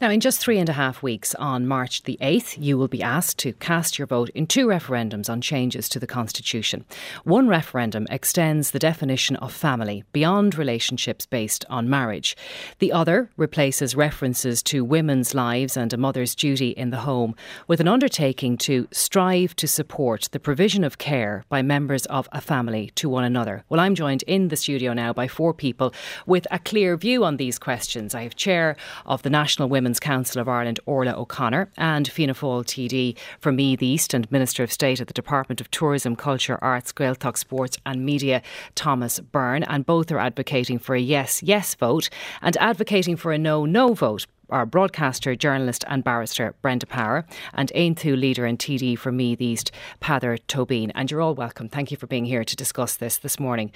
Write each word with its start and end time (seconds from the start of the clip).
Now, 0.00 0.08
in 0.08 0.20
just 0.20 0.40
three 0.40 0.58
and 0.58 0.68
a 0.70 0.72
half 0.72 1.02
weeks, 1.02 1.34
on 1.34 1.66
March 1.66 2.04
the 2.04 2.16
8th, 2.22 2.56
you 2.58 2.78
will 2.78 2.88
be 2.88 3.02
asked 3.02 3.36
to 3.40 3.52
cast 3.52 3.98
your 3.98 4.06
vote 4.06 4.30
in 4.30 4.46
two 4.46 4.66
referendums 4.66 5.28
on 5.28 5.42
changes 5.42 5.90
to 5.90 6.00
the 6.00 6.06
Constitution. 6.06 6.86
One 7.24 7.48
referendum 7.48 8.06
extends 8.08 8.70
the 8.70 8.78
definition 8.78 9.36
of 9.36 9.52
family 9.52 10.04
beyond 10.14 10.56
relationships 10.56 11.26
based 11.26 11.66
on 11.68 11.90
marriage. 11.90 12.34
The 12.78 12.92
other 12.92 13.28
replaces 13.36 13.94
references 13.94 14.62
to 14.62 14.86
women's 14.86 15.34
lives 15.34 15.76
and 15.76 15.92
a 15.92 15.98
mother's 15.98 16.34
duty 16.34 16.70
in 16.70 16.88
the 16.88 17.00
home 17.00 17.34
with 17.68 17.78
an 17.78 17.88
undertaking 17.88 18.56
to 18.56 18.88
strive 18.90 19.54
to 19.56 19.68
support 19.68 20.30
the 20.32 20.40
provision 20.40 20.82
of 20.82 20.96
care 20.96 21.44
by 21.50 21.60
members 21.60 22.06
of 22.06 22.26
a 22.32 22.40
family 22.40 22.90
to 22.94 23.10
one 23.10 23.24
another. 23.24 23.64
Well, 23.68 23.80
I'm 23.80 23.94
joined 23.94 24.22
in 24.22 24.48
the 24.48 24.56
studio 24.56 24.94
now 24.94 25.12
by 25.12 25.28
four 25.28 25.52
people 25.52 25.92
with 26.24 26.46
a 26.50 26.58
clear 26.58 26.96
view 26.96 27.22
on 27.22 27.36
these 27.36 27.58
questions. 27.58 28.14
I 28.14 28.22
have 28.22 28.34
Chair 28.34 28.76
of 29.04 29.20
the 29.20 29.28
National 29.28 29.68
Women's 29.68 29.89
Women's 29.90 29.98
Council 29.98 30.40
of 30.40 30.48
Ireland, 30.48 30.78
Orla 30.86 31.20
O'Connor, 31.20 31.68
and 31.76 32.06
Fianna 32.06 32.32
Fáil 32.32 32.64
TD 32.64 33.16
from 33.40 33.56
Meath 33.56 33.82
East 33.82 34.14
and 34.14 34.30
Minister 34.30 34.62
of 34.62 34.70
State 34.70 35.00
at 35.00 35.08
the 35.08 35.12
Department 35.12 35.60
of 35.60 35.68
Tourism, 35.72 36.14
Culture, 36.14 36.60
Arts, 36.62 36.92
Gaeltacht 36.92 37.36
Sports 37.36 37.76
and 37.84 38.06
Media, 38.06 38.40
Thomas 38.76 39.18
Byrne. 39.18 39.64
And 39.64 39.84
both 39.84 40.12
are 40.12 40.20
advocating 40.20 40.78
for 40.78 40.94
a 40.94 41.00
yes, 41.00 41.42
yes 41.42 41.74
vote 41.74 42.08
and 42.40 42.56
advocating 42.58 43.16
for 43.16 43.32
a 43.32 43.38
no, 43.38 43.66
no 43.66 43.92
vote 43.92 44.26
our 44.48 44.66
broadcaster, 44.66 45.34
journalist, 45.36 45.84
and 45.88 46.02
barrister 46.02 46.54
Brenda 46.60 46.86
Power, 46.86 47.24
and 47.54 47.70
Aontú 47.74 48.18
leader 48.18 48.46
and 48.46 48.58
TD 48.58 48.98
for 48.98 49.12
Meath 49.12 49.40
East, 49.40 49.70
Peadar 50.00 50.38
Toibin. 50.48 50.90
And 50.96 51.08
you're 51.08 51.20
all 51.20 51.36
welcome. 51.36 51.68
Thank 51.68 51.92
you 51.92 51.96
for 51.96 52.08
being 52.08 52.24
here 52.24 52.42
to 52.42 52.56
discuss 52.56 52.96
this 52.96 53.18
this 53.18 53.38
morning. 53.38 53.70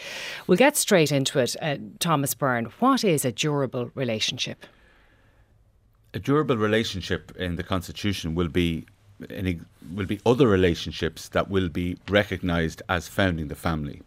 We'll 0.48 0.58
get 0.58 0.76
straight 0.76 1.12
into 1.12 1.38
it. 1.38 1.54
Uh, 1.62 1.76
Thomas 2.00 2.34
Byrne, 2.34 2.66
what 2.80 3.04
is 3.04 3.24
a 3.24 3.30
durable 3.30 3.92
relationship? 3.94 4.66
A 6.14 6.20
durable 6.20 6.56
relationship 6.56 7.32
in 7.36 7.56
the 7.56 7.64
constitution 7.64 8.34
will 8.34 8.48
be 8.48 8.86
will 9.94 10.06
be 10.06 10.20
other 10.26 10.48
relationships 10.48 11.28
that 11.28 11.48
will 11.48 11.68
be 11.68 11.96
recognised 12.08 12.82
as 12.88 13.06
founding 13.08 13.48
the 13.48 13.54
family. 13.54 14.02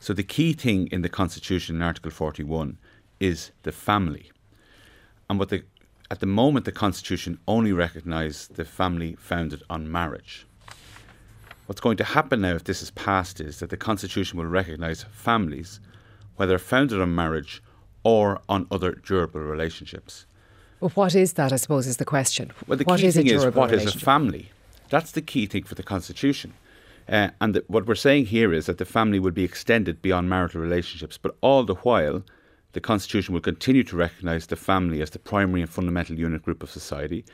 So 0.00 0.12
the 0.12 0.22
key 0.22 0.52
thing 0.52 0.86
in 0.88 1.02
the 1.02 1.08
constitution 1.08 1.76
in 1.76 1.82
Article 1.82 2.10
41 2.10 2.78
is 3.20 3.50
the 3.64 3.72
family. 3.72 4.30
And 5.28 5.38
what 5.38 5.48
the 5.48 5.62
at 6.10 6.20
the 6.20 6.26
moment 6.26 6.64
the 6.66 6.72
constitution 6.72 7.38
only 7.48 7.72
recognises 7.72 8.48
the 8.48 8.64
family 8.64 9.16
founded 9.18 9.62
on 9.68 9.90
marriage. 9.90 10.46
What's 11.66 11.80
going 11.80 11.96
to 11.96 12.04
happen 12.04 12.42
now 12.42 12.54
if 12.54 12.64
this 12.64 12.82
is 12.82 12.90
passed 12.92 13.40
is 13.40 13.58
that 13.58 13.70
the 13.70 13.76
constitution 13.76 14.38
will 14.38 14.46
recognise 14.46 15.04
families 15.10 15.80
whether 16.36 16.58
founded 16.58 17.00
on 17.00 17.14
marriage 17.14 17.62
or 18.04 18.40
on 18.48 18.66
other 18.70 18.92
durable 18.92 19.40
relationships. 19.40 20.25
Well, 20.80 20.90
what 20.94 21.14
is 21.14 21.34
that, 21.34 21.52
I 21.52 21.56
suppose, 21.56 21.86
is 21.86 21.96
the 21.96 22.04
question. 22.04 22.52
Well, 22.66 22.76
the 22.76 22.84
what 22.84 23.00
key 23.00 23.06
is 23.06 23.16
thing 23.16 23.26
is 23.26 23.46
what 23.46 23.72
is 23.72 23.94
a 23.94 23.98
family? 23.98 24.50
That's 24.90 25.12
the 25.12 25.22
key 25.22 25.46
thing 25.46 25.64
for 25.64 25.74
the 25.74 25.82
Constitution. 25.82 26.52
Uh, 27.08 27.30
and 27.40 27.54
the, 27.54 27.64
what 27.68 27.86
we're 27.86 27.94
saying 27.94 28.26
here 28.26 28.52
is 28.52 28.66
that 28.66 28.78
the 28.78 28.84
family 28.84 29.18
will 29.18 29.30
be 29.30 29.44
extended 29.44 30.02
beyond 30.02 30.28
marital 30.28 30.60
relationships, 30.60 31.16
but 31.16 31.36
all 31.40 31.64
the 31.64 31.76
while, 31.76 32.22
the 32.72 32.80
Constitution 32.80 33.32
will 33.32 33.40
continue 33.40 33.84
to 33.84 33.96
recognise 33.96 34.46
the 34.46 34.56
family 34.56 35.00
as 35.00 35.10
the 35.10 35.18
primary 35.18 35.62
and 35.62 35.70
fundamental 35.70 36.18
unit 36.18 36.42
group 36.42 36.62
of 36.62 36.70
society 36.70 37.24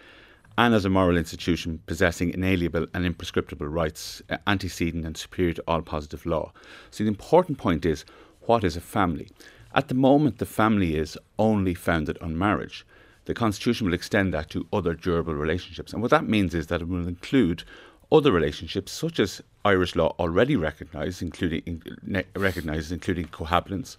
and 0.59 0.75
as 0.75 0.85
a 0.85 0.91
moral 0.91 1.17
institution 1.17 1.81
possessing 1.87 2.33
inalienable 2.33 2.87
and 2.95 3.07
imprescriptible 3.07 3.67
rights, 3.67 4.23
uh, 4.31 4.37
antecedent 4.47 5.07
and 5.07 5.17
superior 5.17 5.55
to 5.55 5.65
all 5.67 5.83
positive 5.83 6.27
law. 6.27 6.53
So 6.91 7.05
the 7.05 7.09
important 7.09 7.59
point 7.59 7.87
is 7.87 8.05
what 8.43 8.63
is 8.63 8.77
a 8.77 8.81
family? 8.81 9.31
At 9.75 9.89
the 9.89 9.95
moment, 9.95 10.39
the 10.39 10.47
family 10.47 10.97
is 10.97 11.17
only 11.39 11.75
founded 11.75 12.19
on 12.21 12.39
marriage 12.39 12.85
the 13.25 13.35
Constitution 13.35 13.87
will 13.87 13.95
extend 13.95 14.35
that 14.35 14.51
to 14.51 14.67
other 14.73 14.95
durable 14.95 15.35
relationships. 15.35 15.93
And 15.93 16.03
what 16.03 16.11
that 16.11 16.27
means 16.27 16.55
is 16.55 16.67
that 16.69 16.83
it 16.83 16.89
will 16.89 17.07
include 17.07 17.65
other 18.11 18.33
relationships, 18.33 18.93
such 18.93 19.19
as 19.19 19.43
Irish 19.65 19.97
law 19.97 20.15
already 20.19 20.57
recognised, 20.57 21.23
including 21.23 21.63
in, 21.65 22.25
recognises, 22.37 22.93
including 22.93 23.27
cohabitants, 23.29 23.97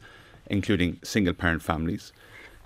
including 0.48 1.00
single 1.04 1.34
parent 1.34 1.62
families, 1.62 2.12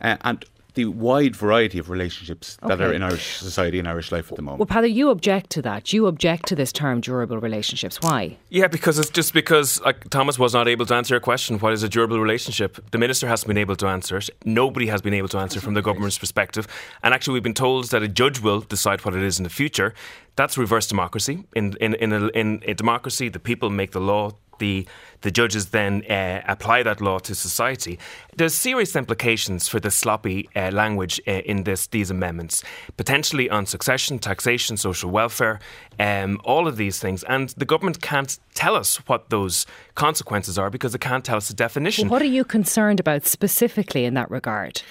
uh, 0.01 0.17
and 0.21 0.43
the 0.77 0.85
wide 0.85 1.35
variety 1.35 1.79
of 1.79 1.89
relationships 1.89 2.55
that 2.61 2.79
are 2.79 2.93
in 2.93 3.01
Irish 3.01 3.37
society 3.37 3.79
and 3.79 3.87
Irish 3.87 4.11
life 4.11 4.31
at 4.31 4.35
the 4.35 4.43
moment. 4.43 4.59
Well, 4.59 4.67
Peadar, 4.67 4.93
you 4.93 5.09
object 5.09 5.49
to 5.51 5.61
that. 5.63 5.91
You 5.91 6.05
object 6.05 6.45
to 6.49 6.55
this 6.55 6.71
term 6.71 7.01
durable 7.01 7.39
relationships. 7.39 7.99
Why? 7.99 8.37
Yeah, 8.49 8.67
because 8.67 8.99
it's 8.99 9.09
just 9.09 9.33
because 9.33 9.81
like 9.81 10.07
Thomas 10.11 10.37
was 10.37 10.53
not 10.53 10.67
able 10.67 10.85
to 10.85 10.93
answer 10.93 11.15
a 11.15 11.19
question. 11.19 11.57
What 11.57 11.73
is 11.73 11.81
a 11.81 11.89
durable 11.89 12.19
relationship? 12.19 12.77
The 12.91 12.99
minister 12.99 13.27
hasn't 13.27 13.47
been 13.47 13.57
able 13.57 13.75
to 13.77 13.87
answer 13.87 14.17
it. 14.17 14.29
Nobody 14.45 14.85
has 14.85 15.01
been 15.01 15.15
able 15.15 15.29
to 15.29 15.39
answer 15.39 15.59
from 15.59 15.73
the 15.73 15.81
government's 15.81 16.19
perspective. 16.19 16.67
And 17.01 17.11
actually, 17.11 17.33
we've 17.33 17.49
been 17.49 17.55
told 17.55 17.89
that 17.89 18.03
a 18.03 18.07
judge 18.07 18.39
will 18.39 18.61
decide 18.61 19.03
what 19.03 19.15
it 19.15 19.23
is 19.23 19.39
in 19.39 19.43
the 19.43 19.49
future. 19.49 19.95
That's 20.35 20.59
reverse 20.59 20.85
democracy. 20.85 21.45
In 21.55 21.75
in 21.81 21.95
in 21.95 22.13
a, 22.13 22.27
in 22.27 22.61
a 22.67 22.75
democracy, 22.75 23.29
the 23.29 23.39
people 23.39 23.71
make 23.71 23.91
the 23.93 23.99
law 24.11 24.33
the 24.59 24.87
the 25.21 25.31
judges 25.31 25.69
then 25.69 26.03
uh, 26.09 26.41
apply 26.47 26.83
that 26.83 27.01
law 27.01 27.17
to 27.19 27.33
society. 27.33 27.97
There's 28.35 28.53
serious 28.53 28.95
implications 28.95 29.67
for 29.67 29.79
the 29.79 29.89
sloppy 29.89 30.47
uh, 30.55 30.69
language 30.71 31.19
uh, 31.27 31.31
in 31.31 31.63
this 31.63 31.87
these 31.87 32.11
amendments, 32.11 32.63
potentially 32.97 33.49
on 33.49 33.65
succession, 33.65 34.19
taxation, 34.19 34.77
social 34.77 35.09
welfare, 35.09 35.59
um, 35.99 36.39
all 36.43 36.67
of 36.67 36.77
these 36.77 36.99
things, 36.99 37.23
and 37.23 37.49
the 37.57 37.65
government 37.65 38.01
can't 38.01 38.37
tell 38.53 38.75
us 38.75 38.97
what 39.07 39.29
those 39.29 39.65
consequences 39.95 40.57
are 40.57 40.69
because 40.69 40.93
it 40.93 41.01
can't 41.01 41.25
tell 41.25 41.37
us 41.37 41.47
the 41.47 41.53
definition. 41.53 42.07
Well, 42.07 42.13
what 42.13 42.21
are 42.21 42.25
you 42.25 42.43
concerned 42.43 42.99
about 42.99 43.25
specifically 43.25 44.05
in 44.05 44.13
that 44.13 44.29
regard? 44.29 44.81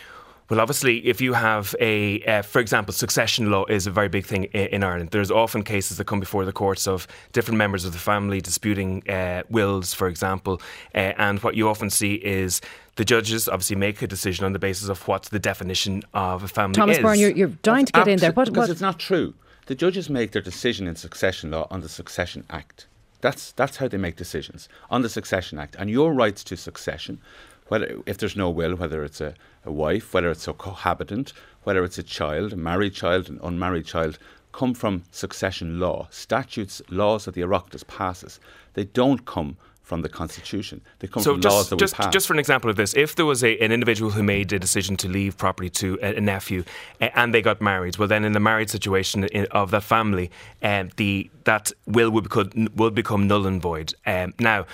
Well, 0.49 0.61
obviously, 0.61 0.99
if 1.05 1.21
you 1.21 1.33
have 1.33 1.75
a, 1.81 2.23
uh, 2.23 2.43
for 2.43 2.61
example, 2.61 2.93
succession 2.93 3.51
law 3.51 3.65
is 3.65 3.89
a 3.89 3.91
very 3.91 4.09
big 4.09 4.25
thing 4.25 4.45
in, 4.45 4.67
in, 4.67 4.85
Ireland. 4.85 5.11
There's 5.11 5.31
often 5.31 5.65
cases 5.65 5.99
that 5.99 6.07
come 6.07 6.21
before 6.21 6.45
the 6.45 6.53
courts 6.53 6.87
of 6.87 7.09
different 7.33 7.59
members 7.59 7.85
of 7.85 7.93
the 7.93 7.99
family 7.99 8.41
disputing 8.41 9.09
uh, 9.11 9.43
wills, 9.51 9.93
for 9.93 10.07
example. 10.07 10.61
Uh, 10.95 11.15
and 11.19 11.43
what 11.43 11.57
you 11.57 11.69
often 11.69 11.91
see 11.91 12.15
is 12.15 12.61
the 12.95 13.05
judges 13.05 13.49
obviously 13.49 13.75
make 13.75 14.01
a 14.03 14.07
decision 14.07 14.45
on 14.45 14.53
the 14.53 14.61
basis 14.61 14.89
of 14.89 15.07
what 15.09 15.25
the 15.25 15.41
definition 15.41 16.05
of 16.15 16.45
a 16.45 16.49
family 16.49 16.75
Thomas 16.75 16.99
is. 16.99 17.03
Byrne, 17.03 17.19
you're, 17.19 17.31
you're 17.31 17.49
dying 17.49 17.87
to 17.87 17.93
get 17.93 18.07
in 18.07 18.19
there. 18.21 18.31
What, 18.31 18.47
because 18.47 18.69
what? 18.69 18.71
it's 18.71 18.81
not 18.81 19.01
true. 19.01 19.35
The 19.67 19.75
judges 19.75 20.09
make 20.09 20.31
their 20.31 20.43
decision 20.43 20.87
in 20.87 20.95
succession 20.95 21.51
law 21.51 21.67
on 21.73 21.81
the 21.81 21.89
Succession 21.89 22.45
Act. 22.51 22.87
That's 23.21 23.51
that's 23.53 23.79
how 23.79 23.89
they 23.89 23.97
make 23.97 24.15
decisions 24.15 24.69
on 24.91 25.03
the 25.03 25.09
Succession 25.09 25.59
Act 25.59 25.75
and 25.77 25.91
your 25.91 26.13
rights 26.13 26.45
to 26.45 26.57
succession 26.57 27.21
whether 27.69 28.01
if 28.07 28.19
there's 28.19 28.37
no 28.37 28.51
will, 28.51 28.77
whether 28.77 29.03
it's 29.05 29.21
a, 29.21 29.35
a 29.65 29.73
wife, 29.73 30.15
whether 30.15 30.31
it's 30.31 30.49
a 30.49 30.53
cohabitant, 30.53 31.33
whether 31.65 31.85
it's 31.85 31.99
a 31.99 32.03
child, 32.03 32.53
a 32.53 32.57
married 32.57 32.95
child, 32.95 33.29
an 33.29 33.41
unmarried 33.43 33.87
child, 33.87 34.19
come 34.53 34.75
from 34.75 35.03
succession 35.11 35.79
law, 35.79 36.09
statutes, 36.11 36.81
laws 36.89 37.25
that 37.25 37.35
the 37.35 37.43
Oireachtas 37.43 37.87
passes. 37.87 38.41
They 38.75 38.85
don't 38.85 39.25
come 39.27 39.57
from 39.87 40.03
the 40.03 40.09
Constitution. 40.09 40.81
They 40.99 41.07
come 41.07 41.23
so 41.23 41.35
from 41.35 41.43
just, 41.43 41.55
laws 41.55 41.69
that 41.71 41.79
just, 41.79 41.97
we 41.97 42.05
pass. 42.05 42.13
Just 42.13 42.27
for 42.27 42.33
an 42.33 42.41
example 42.41 42.69
of 42.69 42.75
this, 42.75 42.93
if 42.95 43.15
there 43.15 43.25
was 43.25 43.45
a, 43.45 43.57
an 43.59 43.71
individual 43.71 44.11
who 44.11 44.23
made 44.23 44.53
a 44.53 44.59
decision 44.59 44.97
to 44.97 45.09
leave 45.09 45.37
property 45.37 45.71
to 45.71 45.97
a, 46.03 46.17
a 46.17 46.21
nephew 46.21 46.65
uh, 47.01 47.11
and 47.15 47.33
they 47.33 47.41
got 47.41 47.61
married, 47.61 47.97
well, 47.97 48.09
then 48.09 48.25
in 48.25 48.33
the 48.33 48.41
married 48.41 48.69
situation 48.69 49.25
in, 49.27 49.47
of 49.53 49.71
that 49.71 49.85
family, 49.85 50.29
um, 50.61 50.91
the 50.97 51.31
that 51.45 51.71
will 51.87 52.11
would 52.11 52.25
become, 52.25 52.69
will 52.75 52.91
become 52.91 53.29
null 53.29 53.47
and 53.47 53.63
void. 53.63 53.95
Um, 54.07 54.35
now, 54.41 54.67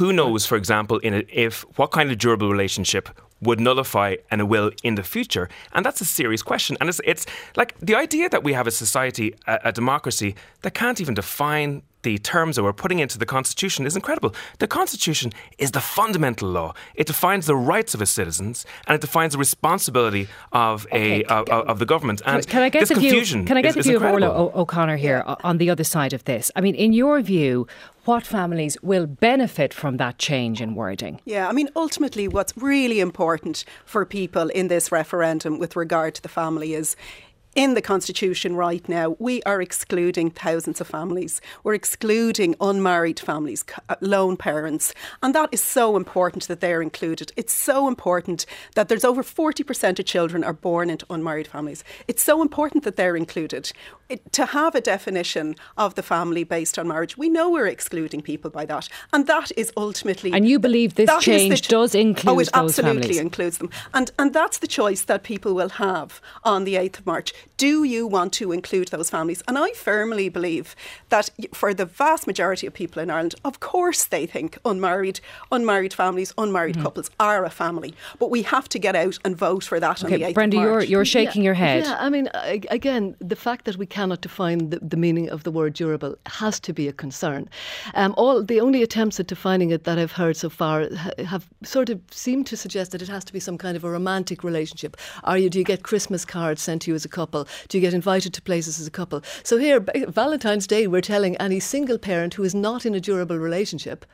who 0.00 0.14
knows, 0.14 0.46
for 0.46 0.56
example, 0.56 0.96
in 1.00 1.12
a, 1.12 1.22
if 1.28 1.60
what 1.76 1.90
kind 1.90 2.10
of 2.10 2.16
durable 2.16 2.50
relationship 2.50 3.10
would 3.42 3.60
nullify 3.60 4.16
an 4.30 4.48
will 4.48 4.70
in 4.82 4.94
the 4.94 5.02
future? 5.02 5.46
And 5.74 5.84
that's 5.84 6.00
a 6.00 6.06
serious 6.06 6.42
question. 6.42 6.78
And 6.80 6.88
it's, 6.88 7.02
it's 7.04 7.26
like 7.54 7.78
the 7.80 7.94
idea 7.94 8.30
that 8.30 8.42
we 8.42 8.54
have 8.54 8.66
a 8.66 8.70
society, 8.70 9.34
a, 9.46 9.58
a 9.64 9.72
democracy, 9.72 10.36
that 10.62 10.72
can't 10.72 11.02
even 11.02 11.12
define 11.12 11.82
the 12.02 12.18
terms 12.18 12.56
that 12.56 12.62
we're 12.62 12.72
putting 12.72 12.98
into 12.98 13.18
the 13.18 13.26
Constitution 13.26 13.86
is 13.86 13.96
incredible. 13.96 14.34
The 14.58 14.66
Constitution 14.66 15.32
is 15.58 15.72
the 15.72 15.80
fundamental 15.80 16.48
law. 16.48 16.74
It 16.94 17.06
defines 17.06 17.46
the 17.46 17.56
rights 17.56 17.94
of 17.94 18.02
its 18.02 18.10
citizens 18.10 18.64
and 18.86 18.94
it 18.94 19.00
defines 19.00 19.32
the 19.32 19.38
responsibility 19.38 20.28
of 20.52 20.86
a 20.92 21.24
of, 21.24 21.48
uh, 21.48 21.52
uh, 21.52 21.64
of, 21.64 21.78
the 21.78 21.86
government. 21.86 22.22
And 22.24 22.46
can 22.46 22.62
I 22.62 22.68
get 22.68 22.80
this 22.80 22.88
the 22.88 22.94
confusion 22.96 23.40
view, 23.40 23.46
Can 23.46 23.56
I 23.56 23.62
get 23.62 23.76
is, 23.76 23.84
the 23.84 23.90
view 23.90 23.96
of 23.96 24.02
Orla 24.02 24.28
O'Connor 24.54 24.96
here 24.96 25.22
uh, 25.26 25.36
on 25.44 25.58
the 25.58 25.70
other 25.70 25.84
side 25.84 26.12
of 26.12 26.24
this? 26.24 26.50
I 26.56 26.60
mean, 26.60 26.74
in 26.74 26.92
your 26.92 27.20
view, 27.20 27.66
what 28.04 28.24
families 28.24 28.76
will 28.82 29.06
benefit 29.06 29.74
from 29.74 29.98
that 29.98 30.18
change 30.18 30.60
in 30.60 30.74
wording? 30.74 31.20
Yeah, 31.24 31.48
I 31.48 31.52
mean, 31.52 31.68
ultimately, 31.76 32.28
what's 32.28 32.56
really 32.56 32.98
important 32.98 33.64
for 33.84 34.06
people 34.06 34.48
in 34.48 34.68
this 34.68 34.90
referendum 34.90 35.58
with 35.58 35.76
regard 35.76 36.14
to 36.14 36.22
the 36.22 36.28
family 36.28 36.74
is 36.74 36.96
in 37.54 37.74
the 37.74 37.82
Constitution 37.82 38.54
right 38.54 38.88
now, 38.88 39.16
we 39.18 39.42
are 39.42 39.60
excluding 39.60 40.30
thousands 40.30 40.80
of 40.80 40.86
families. 40.86 41.40
We're 41.64 41.74
excluding 41.74 42.54
unmarried 42.60 43.18
families, 43.18 43.64
uh, 43.88 43.96
lone 44.00 44.36
parents. 44.36 44.94
And 45.22 45.34
that 45.34 45.48
is 45.50 45.62
so 45.62 45.96
important 45.96 46.46
that 46.46 46.60
they're 46.60 46.82
included. 46.82 47.32
It's 47.36 47.52
so 47.52 47.88
important 47.88 48.46
that 48.76 48.88
there's 48.88 49.04
over 49.04 49.24
40% 49.24 49.98
of 49.98 50.04
children 50.04 50.44
are 50.44 50.52
born 50.52 50.90
into 50.90 51.06
unmarried 51.10 51.48
families. 51.48 51.82
It's 52.06 52.22
so 52.22 52.40
important 52.40 52.84
that 52.84 52.96
they're 52.96 53.16
included. 53.16 53.72
To 54.32 54.46
have 54.46 54.74
a 54.74 54.80
definition 54.80 55.56
of 55.76 55.94
the 55.94 56.02
family 56.02 56.44
based 56.44 56.78
on 56.78 56.88
marriage, 56.88 57.16
we 57.16 57.28
know 57.28 57.50
we're 57.50 57.66
excluding 57.66 58.22
people 58.22 58.50
by 58.50 58.64
that, 58.66 58.88
and 59.12 59.26
that 59.26 59.50
is 59.56 59.72
ultimately. 59.76 60.32
And 60.32 60.48
you 60.48 60.58
believe 60.58 60.94
this 60.94 61.10
change 61.20 61.62
ch- 61.62 61.68
does 61.68 61.94
include 61.94 62.28
oh, 62.28 62.38
it 62.38 62.52
those 62.52 62.78
absolutely 62.78 63.00
families. 63.00 63.18
includes 63.18 63.58
them, 63.58 63.70
and 63.94 64.10
and 64.18 64.32
that's 64.32 64.58
the 64.58 64.66
choice 64.66 65.02
that 65.02 65.22
people 65.22 65.54
will 65.54 65.70
have 65.70 66.20
on 66.44 66.64
the 66.64 66.76
eighth 66.76 66.98
of 67.00 67.06
March. 67.06 67.32
Do 67.56 67.84
you 67.84 68.06
want 68.06 68.32
to 68.34 68.52
include 68.52 68.88
those 68.88 69.10
families? 69.10 69.42
And 69.46 69.58
I 69.58 69.72
firmly 69.72 70.28
believe 70.28 70.74
that 71.10 71.30
for 71.52 71.74
the 71.74 71.84
vast 71.84 72.26
majority 72.26 72.66
of 72.66 72.74
people 72.74 73.02
in 73.02 73.10
Ireland, 73.10 73.34
of 73.44 73.60
course 73.60 74.04
they 74.04 74.26
think 74.26 74.58
unmarried, 74.64 75.20
unmarried 75.52 75.92
families, 75.92 76.32
unmarried 76.38 76.76
mm-hmm. 76.76 76.84
couples 76.84 77.10
are 77.18 77.44
a 77.44 77.50
family, 77.50 77.94
but 78.18 78.30
we 78.30 78.42
have 78.42 78.68
to 78.70 78.78
get 78.78 78.96
out 78.96 79.18
and 79.24 79.36
vote 79.36 79.64
for 79.64 79.80
that 79.80 80.02
okay, 80.02 80.14
on 80.14 80.20
the 80.20 80.26
eighth 80.26 80.34
Brenda, 80.34 80.56
of 80.58 80.62
March. 80.62 80.88
you're 80.88 81.00
you're 81.00 81.04
shaking 81.04 81.42
yeah, 81.42 81.46
your 81.46 81.54
head. 81.54 81.84
Yeah, 81.84 81.96
I 81.98 82.10
mean, 82.10 82.28
again, 82.70 83.16
the 83.18 83.36
fact 83.36 83.64
that 83.64 83.76
we 83.76 83.86
cannot 84.00 84.22
define 84.22 84.70
the, 84.70 84.78
the 84.80 84.96
meaning 84.96 85.28
of 85.28 85.42
the 85.42 85.50
word 85.50 85.74
durable 85.74 86.16
has 86.24 86.58
to 86.58 86.72
be 86.72 86.88
a 86.88 86.92
concern. 87.04 87.46
Um, 87.92 88.14
all 88.16 88.42
the 88.42 88.58
only 88.58 88.82
attempts 88.82 89.20
at 89.20 89.26
defining 89.26 89.70
it 89.72 89.84
that 89.84 89.98
I've 89.98 90.12
heard 90.12 90.38
so 90.38 90.48
far 90.48 90.88
have 91.32 91.46
sort 91.62 91.90
of 91.90 92.00
seemed 92.10 92.46
to 92.46 92.56
suggest 92.56 92.92
that 92.92 93.02
it 93.02 93.08
has 93.08 93.24
to 93.26 93.32
be 93.34 93.40
some 93.40 93.58
kind 93.58 93.76
of 93.76 93.84
a 93.84 93.90
romantic 93.90 94.42
relationship. 94.42 94.96
Are 95.24 95.36
you? 95.36 95.50
Do 95.50 95.58
you 95.58 95.66
get 95.66 95.82
Christmas 95.82 96.24
cards 96.24 96.62
sent 96.62 96.80
to 96.82 96.90
you 96.90 96.94
as 96.94 97.04
a 97.04 97.10
couple? 97.10 97.46
Do 97.68 97.76
you 97.76 97.82
get 97.82 97.92
invited 97.92 98.32
to 98.32 98.40
places 98.40 98.80
as 98.80 98.86
a 98.86 98.90
couple? 98.90 99.22
So 99.42 99.58
here, 99.58 99.84
Valentine's 100.08 100.66
Day, 100.66 100.86
we're 100.86 101.02
telling 101.02 101.36
any 101.36 101.60
single 101.60 101.98
parent 101.98 102.32
who 102.32 102.42
is 102.42 102.54
not 102.54 102.86
in 102.86 102.94
a 102.94 103.00
durable 103.00 103.38
relationship 103.38 104.06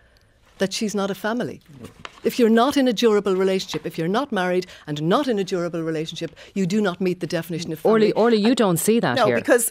that 0.59 0.73
she's 0.73 0.95
not 0.95 1.11
a 1.11 1.15
family. 1.15 1.61
If 2.25 2.39
you're 2.39 2.51
not 2.51 2.77
in 2.77 2.89
a 2.89 2.93
durable 2.93 3.37
relationship, 3.37 3.87
if 3.87 3.97
you're 3.99 4.09
not 4.09 4.33
married 4.33 4.67
and 4.87 5.01
not 5.03 5.29
in 5.29 5.39
a 5.39 5.45
durable 5.45 5.83
relationship, 5.83 6.35
you 6.55 6.67
do 6.67 6.81
not 6.81 7.01
meet 7.01 7.21
the 7.21 7.27
definition 7.27 7.73
of 7.73 7.81
family. 7.81 8.13
Orla, 8.13 8.35
Orla 8.35 8.37
you 8.37 8.55
don't 8.55 8.79
see 8.79 8.99
that 9.01 9.17
no, 9.17 9.27
here. 9.27 9.37
because 9.37 9.71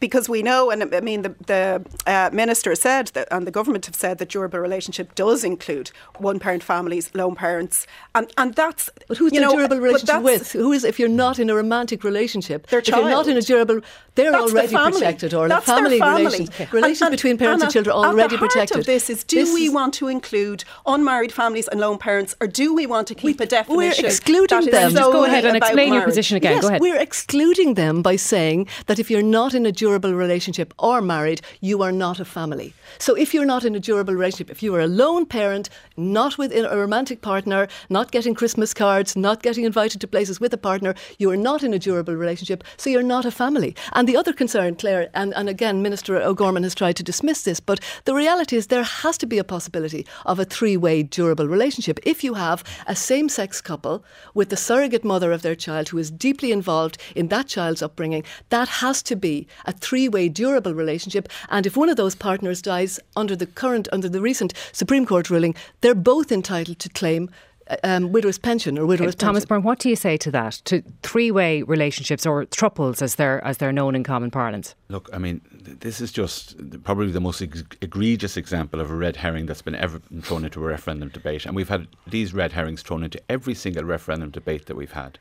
because 0.00 0.28
we 0.28 0.42
know, 0.42 0.70
and 0.70 0.94
I 0.94 1.00
mean, 1.00 1.22
the, 1.22 1.34
the 1.46 1.84
uh, 2.06 2.30
minister 2.32 2.74
said 2.74 3.08
that, 3.08 3.28
and 3.30 3.46
the 3.46 3.50
government 3.50 3.86
have 3.86 3.94
said 3.94 4.18
that 4.18 4.28
durable 4.28 4.58
relationship 4.58 5.14
does 5.14 5.44
include 5.44 5.90
one 6.18 6.38
parent 6.38 6.62
families, 6.62 7.10
lone 7.14 7.34
parents, 7.34 7.86
and 8.14 8.30
and 8.36 8.54
that's. 8.54 8.90
But 9.08 9.18
who's 9.18 9.32
the 9.32 9.40
know, 9.40 9.52
durable 9.52 9.78
relationship 9.78 10.22
with? 10.22 10.52
Who 10.52 10.72
is 10.72 10.84
if 10.84 10.98
you're 10.98 11.08
not 11.08 11.38
in 11.38 11.50
a 11.50 11.54
romantic 11.54 12.04
relationship? 12.04 12.66
Their 12.68 12.80
child. 12.80 13.04
if 13.04 13.04
you're 13.04 13.16
not 13.16 13.26
in 13.28 13.36
a 13.36 13.42
durable, 13.42 13.80
they're 14.14 14.32
that's 14.32 14.52
already 14.52 14.68
the 14.68 14.90
protected, 14.90 15.34
or 15.34 15.48
that's 15.48 15.66
family, 15.66 15.98
family. 15.98 16.24
relations, 16.24 16.50
okay. 16.50 16.68
relations 16.72 17.02
and, 17.02 17.10
between 17.10 17.38
parents 17.38 17.62
and, 17.62 17.68
and 17.68 17.72
children 17.72 17.96
are 17.96 18.06
already 18.06 18.36
at 18.36 18.40
the 18.40 18.46
protected. 18.46 18.78
Of 18.78 18.86
this 18.86 19.10
is: 19.10 19.24
Do 19.24 19.36
this 19.36 19.54
we 19.54 19.66
is, 19.66 19.72
want 19.72 19.94
to 19.94 20.08
include 20.08 20.64
unmarried 20.86 21.32
families 21.32 21.68
and 21.68 21.80
lone 21.80 21.98
parents, 21.98 22.34
or 22.40 22.46
do 22.46 22.74
we 22.74 22.86
want 22.86 23.08
to 23.08 23.14
keep 23.14 23.38
we, 23.38 23.44
a 23.44 23.48
definition? 23.48 24.04
We're 24.04 24.06
excluding 24.06 24.66
them. 24.66 24.92
Just 24.92 25.12
go 25.12 25.24
ahead 25.24 25.44
and 25.44 25.56
explain 25.56 25.90
marriage. 25.90 25.92
your 25.94 26.04
position 26.04 26.36
again. 26.36 26.52
Yes, 26.52 26.62
go 26.62 26.68
ahead. 26.68 26.80
We're 26.80 27.00
excluding 27.00 27.74
them 27.74 28.02
by 28.02 28.16
saying 28.16 28.68
that 28.86 28.98
if 28.98 29.10
you're 29.10 29.22
not 29.22 29.54
in 29.54 29.66
a 29.66 29.72
durable 29.74 30.14
relationship 30.14 30.72
or 30.78 31.02
married, 31.02 31.40
you 31.60 31.82
are 31.82 31.92
not 31.92 32.20
a 32.20 32.24
family. 32.24 32.72
So 32.98 33.14
if 33.14 33.34
you're 33.34 33.44
not 33.44 33.64
in 33.64 33.74
a 33.74 33.80
durable 33.80 34.14
relationship, 34.14 34.50
if 34.50 34.62
you 34.62 34.74
are 34.74 34.80
a 34.80 34.86
lone 34.86 35.26
parent, 35.26 35.68
not 35.96 36.38
with 36.38 36.52
a 36.52 36.76
romantic 36.76 37.20
partner, 37.20 37.68
not 37.88 38.10
getting 38.12 38.34
Christmas 38.34 38.72
cards, 38.72 39.16
not 39.16 39.42
getting 39.42 39.64
invited 39.64 40.00
to 40.00 40.08
places 40.08 40.40
with 40.40 40.52
a 40.54 40.58
partner, 40.58 40.94
you 41.18 41.30
are 41.30 41.36
not 41.36 41.62
in 41.62 41.74
a 41.74 41.78
durable 41.78 42.14
relationship, 42.14 42.64
so 42.76 42.90
you're 42.90 43.02
not 43.02 43.24
a 43.24 43.30
family. 43.30 43.74
And 43.92 44.08
the 44.08 44.16
other 44.16 44.32
concern, 44.32 44.76
Claire, 44.76 45.10
and, 45.14 45.34
and 45.34 45.48
again, 45.48 45.82
Minister 45.82 46.16
O'Gorman 46.16 46.62
has 46.62 46.74
tried 46.74 46.96
to 46.96 47.02
dismiss 47.02 47.42
this, 47.42 47.60
but 47.60 47.80
the 48.04 48.14
reality 48.14 48.56
is 48.56 48.68
there 48.68 48.82
has 48.82 49.18
to 49.18 49.26
be 49.26 49.38
a 49.38 49.44
possibility 49.44 50.06
of 50.24 50.38
a 50.38 50.44
three 50.44 50.76
way 50.76 51.02
durable 51.02 51.48
relationship. 51.48 51.98
If 52.04 52.24
you 52.24 52.34
have 52.34 52.62
a 52.86 52.96
same 52.96 53.28
sex 53.28 53.60
couple 53.60 54.04
with 54.34 54.48
the 54.50 54.56
surrogate 54.56 55.04
mother 55.04 55.32
of 55.32 55.42
their 55.42 55.54
child 55.54 55.88
who 55.88 55.98
is 55.98 56.10
deeply 56.10 56.52
involved 56.52 56.98
in 57.14 57.28
that 57.28 57.46
child's 57.46 57.82
upbringing, 57.82 58.24
that 58.50 58.68
has 58.68 59.02
to 59.04 59.16
be 59.16 59.46
a 59.66 59.72
three 59.72 60.08
way 60.08 60.28
durable 60.28 60.74
relationship. 60.74 61.28
And 61.48 61.66
if 61.66 61.76
one 61.76 61.88
of 61.88 61.96
those 61.96 62.14
partners 62.14 62.62
dies 62.62 63.00
under 63.16 63.36
the 63.36 63.46
current, 63.46 63.88
under 63.92 64.08
the 64.08 64.20
recent 64.20 64.54
Supreme 64.72 65.06
Court 65.06 65.30
ruling, 65.30 65.54
they're 65.80 65.94
both 65.94 66.32
entitled 66.32 66.78
to 66.80 66.88
claim 66.88 67.30
uh, 67.68 67.76
um, 67.82 68.12
widow's 68.12 68.38
pension 68.38 68.78
or 68.78 68.84
widow's 68.84 69.14
okay, 69.14 69.18
Thomas 69.18 69.44
pension. 69.44 69.48
Byrne, 69.48 69.62
what 69.62 69.78
do 69.78 69.88
you 69.88 69.96
say 69.96 70.16
to 70.18 70.30
that? 70.32 70.60
To 70.66 70.82
three-way 71.02 71.62
relationships 71.62 72.26
or 72.26 72.44
throuples, 72.46 73.00
as 73.00 73.14
they're 73.14 73.42
as 73.44 73.58
they're 73.58 73.72
known 73.72 73.94
in 73.94 74.04
common 74.04 74.30
parlance? 74.30 74.74
Look, 74.88 75.08
I 75.12 75.18
mean, 75.18 75.40
this 75.50 76.00
is 76.00 76.12
just 76.12 76.56
probably 76.84 77.10
the 77.10 77.20
most 77.20 77.40
ex- 77.40 77.62
egregious 77.80 78.36
example 78.36 78.80
of 78.80 78.90
a 78.90 78.94
red 78.94 79.16
herring 79.16 79.46
that's 79.46 79.62
been 79.62 79.74
ever 79.74 79.98
been 79.98 80.20
thrown 80.20 80.44
into 80.44 80.62
a 80.62 80.68
referendum 80.68 81.08
debate, 81.08 81.46
and 81.46 81.56
we've 81.56 81.70
had 81.70 81.88
these 82.06 82.34
red 82.34 82.52
herrings 82.52 82.82
thrown 82.82 83.02
into 83.02 83.20
every 83.30 83.54
single 83.54 83.84
referendum 83.84 84.30
debate 84.30 84.66
that 84.66 84.76
we've 84.76 84.92
had. 84.92 85.18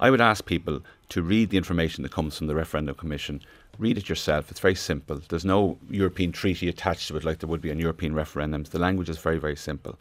I 0.00 0.10
would 0.10 0.20
ask 0.20 0.44
people 0.44 0.80
to 1.10 1.22
read 1.22 1.50
the 1.50 1.56
information 1.56 2.02
that 2.02 2.12
comes 2.12 2.36
from 2.36 2.46
the 2.46 2.54
referendum 2.54 2.94
commission 2.94 3.42
read 3.78 3.98
it 3.98 4.08
yourself. 4.08 4.50
It's 4.50 4.60
very 4.60 4.74
simple. 4.74 5.20
There's 5.28 5.44
no 5.44 5.78
European 5.90 6.32
treaty 6.32 6.68
attached 6.68 7.08
to 7.08 7.16
it 7.16 7.24
like 7.24 7.38
there 7.38 7.48
would 7.48 7.60
be 7.60 7.70
on 7.70 7.78
European 7.78 8.14
referendums. 8.14 8.70
The 8.70 8.78
language 8.78 9.08
is 9.08 9.18
very, 9.18 9.38
very 9.38 9.56
simple. 9.56 9.98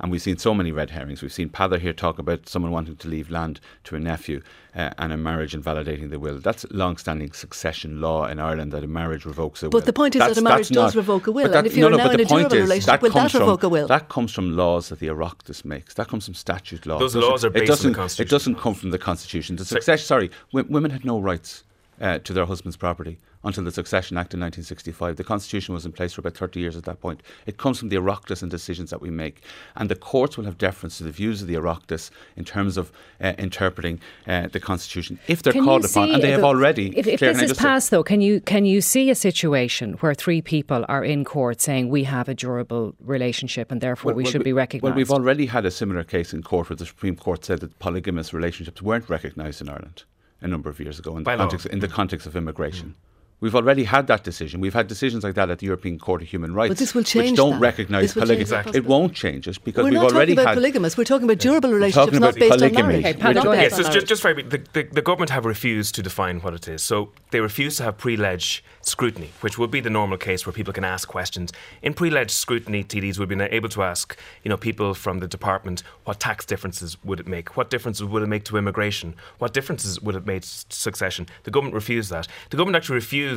And 0.00 0.10
we've 0.10 0.22
seen 0.22 0.38
so 0.38 0.54
many 0.54 0.72
red 0.72 0.90
herrings. 0.90 1.22
We've 1.22 1.32
seen 1.32 1.48
Peadar 1.48 1.78
here 1.78 1.92
talk 1.92 2.18
about 2.18 2.48
someone 2.48 2.72
wanting 2.72 2.96
to 2.96 3.08
leave 3.08 3.30
land 3.30 3.60
to 3.84 3.96
a 3.96 4.00
nephew 4.00 4.42
uh, 4.74 4.90
and 4.98 5.12
a 5.12 5.16
marriage 5.16 5.54
invalidating 5.54 6.10
the 6.10 6.18
will. 6.18 6.38
That's 6.38 6.66
long 6.70 6.96
standing 6.96 7.32
succession 7.32 8.00
law 8.00 8.26
in 8.26 8.38
Ireland 8.38 8.72
that 8.72 8.84
a 8.84 8.88
marriage 8.88 9.24
revokes 9.24 9.62
a 9.62 9.66
will. 9.66 9.70
But 9.70 9.86
the 9.86 9.92
point 9.92 10.14
is 10.14 10.20
that's, 10.20 10.34
that 10.34 10.40
a 10.40 10.44
marriage 10.44 10.68
does 10.68 10.94
not, 10.94 11.00
revoke 11.00 11.26
a 11.26 11.32
will. 11.32 11.48
That, 11.48 11.58
and 11.58 11.66
if 11.66 11.76
you're 11.76 11.90
no, 11.90 11.96
no, 11.96 12.04
now 12.04 12.10
in 12.10 12.20
a 12.20 12.24
durable 12.24 12.56
is, 12.56 12.62
relationship, 12.62 13.02
will 13.02 13.10
that 13.10 13.34
revoke 13.34 13.60
from, 13.60 13.66
a 13.66 13.70
will? 13.70 13.86
That 13.86 14.08
comes 14.08 14.32
from 14.32 14.56
laws 14.56 14.88
that 14.88 14.98
the 14.98 15.08
Oireachtas 15.08 15.64
makes. 15.64 15.94
That 15.94 16.08
comes 16.08 16.24
from 16.24 16.34
statute 16.34 16.86
law. 16.86 16.98
Those 16.98 17.16
laws 17.16 17.44
are 17.44 17.50
based 17.50 17.64
it 17.64 17.66
doesn't, 17.66 17.86
on 17.86 17.92
the 17.92 17.98
Constitution. 17.98 18.26
It 18.26 18.30
doesn't 18.30 18.54
come 18.56 18.74
from 18.74 18.90
the 18.90 18.98
Constitution. 18.98 19.56
The 19.56 19.64
succession, 19.64 20.06
sorry, 20.06 20.30
women 20.52 20.90
had 20.90 21.04
no 21.04 21.20
rights 21.20 21.63
uh, 22.00 22.18
to 22.18 22.32
their 22.32 22.46
husband's 22.46 22.76
property 22.76 23.18
until 23.44 23.62
the 23.62 23.70
Succession 23.70 24.16
Act 24.16 24.34
in 24.34 24.40
1965. 24.40 25.16
The 25.16 25.24
Constitution 25.24 25.74
was 25.74 25.84
in 25.84 25.92
place 25.92 26.14
for 26.14 26.20
about 26.20 26.34
30 26.34 26.60
years 26.60 26.76
at 26.76 26.84
that 26.84 27.00
point. 27.00 27.22
It 27.46 27.58
comes 27.58 27.78
from 27.78 27.90
the 27.90 27.96
Oireachtas 27.96 28.42
and 28.42 28.50
decisions 28.50 28.90
that 28.90 29.00
we 29.00 29.10
make. 29.10 29.42
And 29.76 29.88
the 29.88 29.94
courts 29.96 30.36
will 30.36 30.46
have 30.46 30.58
deference 30.58 30.98
to 30.98 31.04
the 31.04 31.10
views 31.10 31.42
of 31.42 31.48
the 31.48 31.54
Oireachtas 31.54 32.10
in 32.36 32.44
terms 32.44 32.76
of 32.76 32.90
uh, 33.20 33.34
interpreting 33.38 34.00
uh, 34.26 34.48
the 34.48 34.60
Constitution 34.60 35.18
if 35.28 35.42
they're 35.42 35.52
can 35.52 35.64
called 35.64 35.84
upon. 35.84 36.10
And 36.10 36.22
they 36.22 36.30
have 36.30 36.44
already. 36.44 36.96
If, 36.96 37.06
if 37.06 37.18
Claire, 37.18 37.34
this 37.34 37.50
is 37.50 37.58
passed, 37.58 37.90
though, 37.90 38.02
can 38.02 38.20
you, 38.20 38.40
can 38.40 38.64
you 38.64 38.80
see 38.80 39.10
a 39.10 39.14
situation 39.14 39.94
where 39.94 40.14
three 40.14 40.40
people 40.40 40.84
are 40.88 41.04
in 41.04 41.24
court 41.24 41.60
saying 41.60 41.90
we 41.90 42.04
have 42.04 42.28
a 42.28 42.34
durable 42.34 42.94
relationship 43.00 43.70
and 43.70 43.80
therefore 43.80 44.10
well, 44.10 44.16
we 44.16 44.22
well, 44.22 44.32
should 44.32 44.40
we, 44.40 44.44
be 44.44 44.52
recognised? 44.52 44.84
Well, 44.84 44.96
we've 44.96 45.10
already 45.10 45.46
had 45.46 45.66
a 45.66 45.70
similar 45.70 46.04
case 46.04 46.32
in 46.32 46.42
court 46.42 46.70
where 46.70 46.76
the 46.76 46.86
Supreme 46.86 47.16
Court 47.16 47.44
said 47.44 47.60
that 47.60 47.78
polygamous 47.78 48.32
relationships 48.32 48.80
weren't 48.80 49.08
recognised 49.10 49.60
in 49.60 49.68
Ireland 49.68 50.04
a 50.40 50.48
number 50.48 50.70
of 50.70 50.80
years 50.80 50.98
ago 50.98 51.16
in, 51.16 51.24
the 51.24 51.36
context, 51.36 51.66
in 51.66 51.80
the 51.80 51.88
mm. 51.88 51.92
context, 51.92 52.26
of 52.26 52.36
immigration. 52.36 52.94
We've 53.44 53.54
already 53.54 53.84
had 53.84 54.06
that 54.06 54.24
decision. 54.24 54.62
We've 54.62 54.72
had 54.72 54.86
decisions 54.86 55.22
like 55.22 55.34
that 55.34 55.50
at 55.50 55.58
the 55.58 55.66
European 55.66 55.98
Court 55.98 56.22
of 56.22 56.28
Human 56.28 56.54
Rights, 56.54 56.70
but 56.70 56.78
this 56.78 56.94
will 56.94 57.02
change 57.02 57.32
which 57.32 57.36
don't 57.36 57.50
that. 57.50 57.60
recognise 57.60 58.14
polygamy. 58.14 58.40
Exactly. 58.40 58.78
It 58.78 58.86
won't 58.86 59.12
change 59.12 59.46
it 59.46 59.62
because 59.62 59.84
We're 59.84 59.90
we've 59.90 60.00
not 60.00 60.12
already 60.12 60.34
talking 60.34 60.38
about 60.44 60.48
had 60.48 60.54
polygamous. 60.54 60.96
We're 60.96 61.04
talking 61.04 61.24
about 61.24 61.40
durable 61.40 61.70
relationships, 61.70 62.18
not 62.18 62.36
based 62.36 62.52
polygamy. 62.52 62.80
on 62.80 62.88
marriage. 62.88 63.04
Okay, 63.04 63.20
Pat, 63.20 63.34
go 63.34 63.52
ahead. 63.52 63.64
Yes, 63.64 63.76
just, 63.76 63.92
just, 63.92 64.06
just 64.06 64.22
very, 64.22 64.42
the, 64.42 64.62
the, 64.72 64.84
the, 64.84 65.02
government 65.02 65.28
have 65.28 65.44
refused 65.44 65.94
to 65.96 66.02
define 66.02 66.40
what 66.40 66.54
it 66.54 66.66
is. 66.68 66.82
So 66.82 67.10
they 67.32 67.40
refuse 67.40 67.76
to 67.76 67.82
have 67.82 67.98
pre-ledge 67.98 68.64
scrutiny, 68.80 69.32
which 69.42 69.58
would 69.58 69.70
be 69.70 69.80
the 69.80 69.90
normal 69.90 70.16
case 70.16 70.46
where 70.46 70.54
people 70.54 70.72
can 70.72 70.84
ask 70.84 71.06
questions. 71.06 71.52
In 71.82 71.92
pre-ledge 71.92 72.30
scrutiny, 72.30 72.82
TDs 72.82 73.18
would 73.18 73.28
be 73.28 73.38
able 73.38 73.68
to 73.68 73.82
ask, 73.82 74.18
you 74.42 74.48
know, 74.48 74.56
people 74.56 74.94
from 74.94 75.18
the 75.18 75.28
department, 75.28 75.82
what 76.04 76.18
tax 76.18 76.46
differences 76.46 76.96
would 77.04 77.20
it 77.20 77.28
make? 77.28 77.58
What 77.58 77.68
differences 77.68 78.06
would 78.06 78.22
it 78.22 78.26
make 78.26 78.44
to 78.44 78.56
immigration? 78.56 79.16
What 79.36 79.52
differences 79.52 80.00
would 80.00 80.14
it 80.14 80.24
make 80.24 80.40
to 80.44 80.48
succession? 80.70 81.26
The 81.42 81.50
government 81.50 81.74
refused 81.74 82.08
that. 82.08 82.26
The 82.48 82.56
government 82.56 82.76
actually 82.76 82.94
refused 82.94 83.33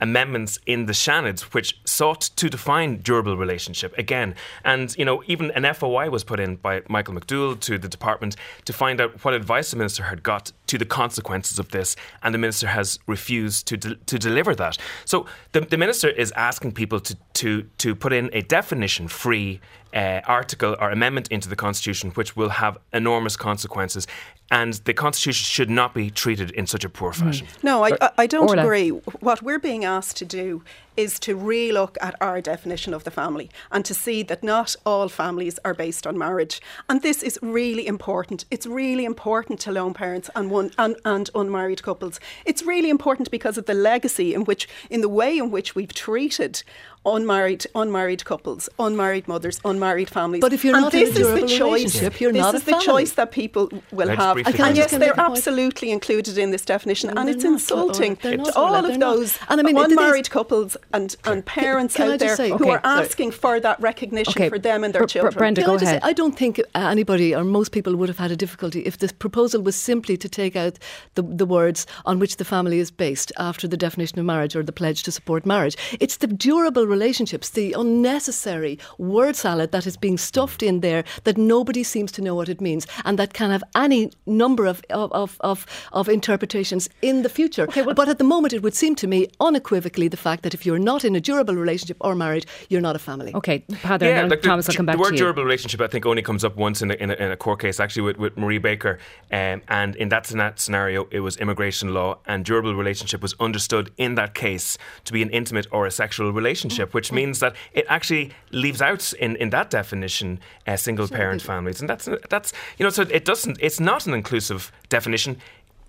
amendments 0.00 0.58
in 0.66 0.86
the 0.86 0.92
Seanad 0.92 1.40
which 1.54 1.78
sought 1.84 2.22
to 2.36 2.48
define 2.48 2.98
durable 3.02 3.36
relationship 3.36 3.96
again. 3.98 4.34
And, 4.64 4.96
you 4.96 5.04
know, 5.04 5.22
even 5.26 5.50
an 5.52 5.72
FOI 5.74 6.08
was 6.10 6.24
put 6.24 6.40
in 6.40 6.56
by 6.56 6.82
Michael 6.88 7.14
McDowell 7.14 7.60
to 7.60 7.78
the 7.78 7.88
department 7.88 8.36
to 8.64 8.72
find 8.72 9.00
out 9.00 9.24
what 9.24 9.34
advice 9.34 9.70
the 9.70 9.76
minister 9.76 10.04
had 10.04 10.22
got 10.22 10.52
to 10.68 10.78
the 10.78 10.86
consequences 10.86 11.58
of 11.58 11.70
this. 11.70 11.96
And 12.22 12.34
the 12.34 12.38
minister 12.38 12.68
has 12.68 12.98
refused 13.06 13.66
to, 13.68 13.76
de- 13.76 13.96
to 13.96 14.18
deliver 14.18 14.54
that. 14.54 14.78
So 15.04 15.26
the, 15.52 15.60
the 15.60 15.76
minister 15.76 16.08
is 16.08 16.32
asking 16.32 16.72
people 16.72 17.00
to, 17.00 17.16
to, 17.34 17.62
to 17.78 17.94
put 17.94 18.12
in 18.12 18.30
a 18.32 18.42
definition 18.42 19.08
free 19.08 19.60
uh, 19.92 20.20
article 20.26 20.76
or 20.80 20.90
amendment 20.90 21.28
into 21.28 21.48
the 21.48 21.56
Constitution, 21.56 22.10
which 22.12 22.36
will 22.36 22.50
have 22.50 22.78
enormous 22.92 23.36
consequences. 23.36 24.06
And 24.52 24.74
the 24.84 24.94
Constitution 24.94 25.44
should 25.44 25.70
not 25.70 25.94
be 25.94 26.10
treated 26.10 26.50
in 26.52 26.66
such 26.66 26.84
a 26.84 26.88
poor 26.88 27.12
fashion. 27.12 27.46
No, 27.62 27.84
I, 27.84 28.10
I 28.18 28.26
don't 28.26 28.48
Orla. 28.48 28.62
agree. 28.62 28.90
What 29.20 29.42
we're 29.42 29.58
being 29.58 29.84
asked 29.84 30.16
to 30.16 30.24
do 30.24 30.62
is 31.04 31.18
to 31.20 31.32
relook 31.36 31.94
at 32.00 32.14
our 32.20 32.40
definition 32.52 32.92
of 32.94 33.02
the 33.04 33.10
family 33.10 33.48
and 33.72 33.84
to 33.84 33.94
see 33.94 34.22
that 34.24 34.42
not 34.42 34.76
all 34.84 35.08
families 35.08 35.58
are 35.64 35.74
based 35.74 36.06
on 36.06 36.16
marriage. 36.26 36.60
And 36.88 37.00
this 37.02 37.22
is 37.22 37.38
really 37.42 37.86
important. 37.86 38.44
It's 38.50 38.66
really 38.66 39.04
important 39.04 39.60
to 39.60 39.72
lone 39.72 39.94
parents 39.94 40.28
and, 40.36 40.50
one, 40.50 40.70
and, 40.78 40.96
and 41.04 41.30
unmarried 41.34 41.82
couples. 41.82 42.20
It's 42.44 42.62
really 42.62 42.90
important 42.90 43.30
because 43.30 43.56
of 43.58 43.64
the 43.66 43.74
legacy 43.74 44.34
in 44.34 44.44
which, 44.44 44.68
in 44.90 45.00
the 45.00 45.08
way 45.20 45.38
in 45.38 45.50
which 45.50 45.74
we've 45.74 45.94
treated 45.94 46.62
unmarried 47.06 47.64
unmarried 47.74 48.22
couples, 48.26 48.68
unmarried 48.78 49.26
mothers, 49.26 49.58
unmarried 49.64 50.10
families. 50.10 50.42
But 50.42 50.52
if 50.52 50.64
you're 50.64 50.74
and 50.74 50.82
not 50.84 50.92
this 50.92 51.08
in 51.16 51.16
a 51.16 51.18
durable 51.24 51.44
is 51.44 51.50
the 51.50 51.56
choice. 51.58 51.80
relationship, 51.80 52.20
you're 52.20 52.32
this 52.32 52.42
not 52.42 52.54
is 52.54 52.62
a 52.62 52.64
the 52.66 52.70
family. 52.72 52.86
choice 52.86 53.12
that 53.12 53.30
people 53.32 53.70
will 53.90 54.08
Let's 54.08 54.20
have. 54.20 54.36
And 54.36 54.46
yes, 54.46 54.60
I'm 54.60 54.74
just 54.74 54.90
they're 54.90 54.98
gonna 54.98 55.06
make 55.06 55.12
a 55.12 55.16
point. 55.16 55.38
absolutely 55.38 55.90
included 55.92 56.36
in 56.36 56.50
this 56.50 56.64
definition, 56.64 57.06
No, 57.14 57.20
and 57.22 57.30
it's 57.30 57.42
insulting 57.44 58.18
Laura. 58.22 58.36
Not, 58.36 58.46
to 58.48 58.54
all 58.58 58.64
Laura. 58.72 58.78
of 58.80 58.86
They're 58.88 58.98
not. 58.98 59.16
those 59.16 59.38
And 59.48 59.60
I 59.60 59.62
mean, 59.62 59.78
it 59.78 59.80
is- 59.80 59.92
unmarried 59.92 60.28
couples 60.28 60.76
and, 60.92 61.14
and 61.24 61.44
parents 61.44 61.94
can 61.96 62.08
I 62.08 62.12
out 62.14 62.18
there 62.20 62.36
say- 62.36 62.48
who 62.50 62.54
Okay, 62.56 62.70
are 62.70 62.80
sorry. 62.82 63.04
asking 63.06 63.30
for 63.32 63.60
that 63.60 63.80
recognition 63.80 64.32
Okay, 64.32 64.48
for 64.48 64.58
them 64.58 64.84
and 64.84 64.92
their 64.94 65.00
Br- 65.02 65.06
Br- 65.06 65.08
children. 65.10 65.34
Brenda, 65.34 65.60
Can 65.62 65.66
go 65.70 65.74
I 65.74 65.78
just 65.78 65.90
say, 65.90 65.96
ahead. 65.98 66.10
I 66.10 66.12
don't 66.12 66.36
think 66.36 66.60
anybody 66.74 67.34
or 67.34 67.44
most 67.44 67.72
people 67.72 67.94
would 67.96 68.08
have 68.08 68.18
had 68.18 68.30
a 68.30 68.36
difficulty 68.36 68.80
if 68.80 68.98
this 68.98 69.12
proposal 69.12 69.62
was 69.62 69.76
simply 69.76 70.16
to 70.16 70.28
take 70.28 70.56
out 70.56 70.78
the, 71.14 71.22
the 71.22 71.46
words 71.46 71.86
on 72.06 72.18
which 72.18 72.36
the 72.36 72.44
family 72.44 72.78
is 72.80 72.90
based 72.90 73.32
after 73.38 73.68
the 73.68 73.76
definition 73.76 74.18
of 74.18 74.24
marriage 74.26 74.56
or 74.56 74.62
the 74.62 74.72
pledge 74.72 75.02
to 75.04 75.12
support 75.12 75.46
marriage. 75.46 75.76
It's 76.00 76.16
the 76.18 76.26
durable 76.26 76.86
relationships, 76.86 77.50
the 77.50 77.72
unnecessary 77.74 78.78
word 78.98 79.36
salad 79.36 79.70
that 79.72 79.86
is 79.86 79.96
being 79.96 80.18
stuffed 80.18 80.62
in 80.62 80.80
there 80.80 81.04
that 81.24 81.36
nobody 81.38 81.82
seems 81.84 82.10
to 82.12 82.22
know 82.22 82.34
what 82.34 82.48
it 82.48 82.60
means 82.60 82.86
and 83.04 83.18
that 83.18 83.32
can 83.34 83.50
have 83.50 83.62
any 83.76 84.10
number 84.26 84.66
of, 84.66 84.82
of, 84.90 85.12
of, 85.12 85.36
of, 85.40 85.66
of 85.92 86.08
interpretations 86.08 86.88
in 87.02 87.22
the 87.22 87.28
future. 87.28 87.66
but 87.96 88.08
at 88.08 88.18
the 88.18 88.24
moment, 88.24 88.52
it 88.52 88.62
would 88.62 88.74
seem 88.74 88.94
to 88.96 89.06
me 89.06 89.28
unequivocally 89.38 90.08
the 90.08 90.16
fact 90.16 90.42
that 90.42 90.54
if 90.54 90.66
you're 90.66 90.79
not 90.80 91.04
in 91.04 91.14
a 91.16 91.20
durable 91.20 91.54
relationship 91.54 91.96
or 92.00 92.14
married, 92.14 92.46
you're 92.68 92.80
not 92.80 92.96
a 92.96 92.98
family. 92.98 93.34
Okay, 93.34 93.64
Heather, 93.82 94.06
yeah, 94.06 94.26
like 94.26 94.42
Thomas, 94.42 94.66
the, 94.66 94.72
I'll 94.72 94.76
come 94.76 94.86
back 94.86 94.96
the 94.96 95.00
word 95.00 95.10
to 95.10 95.14
you. 95.14 95.20
durable 95.20 95.44
relationship, 95.44 95.80
I 95.80 95.86
think, 95.86 96.06
only 96.06 96.22
comes 96.22 96.44
up 96.44 96.56
once 96.56 96.82
in 96.82 96.90
a, 96.90 96.94
in 96.94 97.10
a, 97.10 97.14
in 97.14 97.30
a 97.30 97.36
court 97.36 97.60
case, 97.60 97.80
actually, 97.80 98.02
with, 98.02 98.18
with 98.18 98.36
Marie 98.36 98.58
Baker. 98.58 98.98
Um, 99.30 99.62
and 99.68 99.96
in 99.96 100.08
that, 100.08 100.26
scena- 100.26 100.54
scenario, 100.56 101.06
it 101.10 101.20
was 101.20 101.36
immigration 101.36 101.94
law, 101.94 102.18
and 102.26 102.44
durable 102.44 102.74
relationship 102.74 103.22
was 103.22 103.34
understood 103.40 103.90
in 103.96 104.14
that 104.16 104.34
case 104.34 104.78
to 105.04 105.12
be 105.12 105.22
an 105.22 105.30
intimate 105.30 105.66
or 105.70 105.86
a 105.86 105.90
sexual 105.90 106.32
relationship, 106.32 106.94
which 106.94 107.12
means 107.12 107.40
that 107.40 107.54
it 107.72 107.86
actually 107.88 108.32
leaves 108.50 108.82
out 108.82 109.12
in, 109.14 109.36
in 109.36 109.50
that 109.50 109.70
definition 109.70 110.40
uh, 110.66 110.76
single 110.76 111.08
parent 111.08 111.42
families. 111.42 111.80
And 111.80 111.88
that's, 111.88 112.08
that's, 112.28 112.52
you 112.78 112.84
know, 112.84 112.90
so 112.90 113.02
it 113.02 113.24
doesn't, 113.24 113.58
it's 113.60 113.80
not 113.80 114.06
an 114.06 114.14
inclusive 114.14 114.72
definition. 114.88 115.36